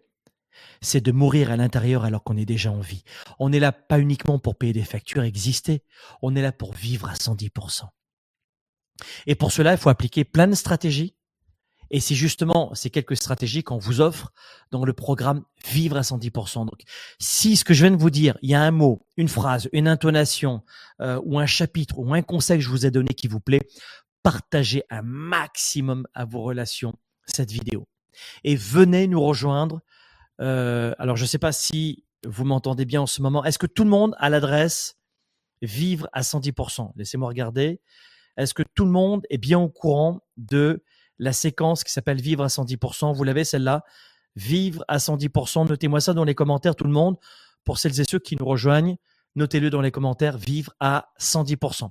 [0.81, 3.05] c'est de mourir à l'intérieur alors qu'on est déjà en vie.
[3.39, 5.83] On n'est là pas uniquement pour payer des factures, exister,
[6.21, 7.85] on est là pour vivre à 110%.
[9.27, 11.17] Et pour cela, il faut appliquer plein de stratégies.
[11.95, 14.33] Et c'est justement ces quelques stratégies qu'on vous offre
[14.71, 16.65] dans le programme Vivre à 110%.
[16.65, 16.83] Donc,
[17.21, 19.69] si ce que je viens de vous dire, il y a un mot, une phrase,
[19.73, 20.63] une intonation,
[21.01, 23.61] euh, ou un chapitre, ou un conseil que je vous ai donné qui vous plaît,
[24.23, 26.95] partagez un maximum à vos relations
[27.27, 27.87] cette vidéo.
[28.45, 29.81] Et venez nous rejoindre.
[30.41, 33.45] Euh, alors, je ne sais pas si vous m'entendez bien en ce moment.
[33.45, 34.97] Est-ce que tout le monde a l'adresse
[35.61, 37.81] Vivre à 110% Laissez-moi regarder.
[38.37, 40.83] Est-ce que tout le monde est bien au courant de
[41.19, 43.85] la séquence qui s'appelle Vivre à 110% Vous l'avez celle-là?
[44.35, 45.69] Vivre à 110%.
[45.69, 47.17] Notez-moi ça dans les commentaires, tout le monde.
[47.65, 48.97] Pour celles et ceux qui nous rejoignent,
[49.37, 50.37] notez-le dans les commentaires.
[50.37, 51.91] Vivre à 110%.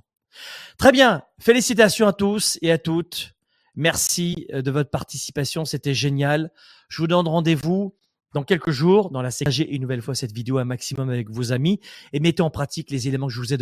[0.78, 1.22] Très bien.
[1.40, 3.34] Félicitations à tous et à toutes.
[3.74, 5.64] Merci euh, de votre participation.
[5.64, 6.50] C'était génial.
[6.88, 7.94] Je vous donne rendez-vous
[8.34, 9.58] dans quelques jours dans la séquence.
[9.58, 11.80] Une nouvelle fois cette vidéo un maximum avec vos amis
[12.12, 13.58] et mettez en pratique les éléments que je vous ai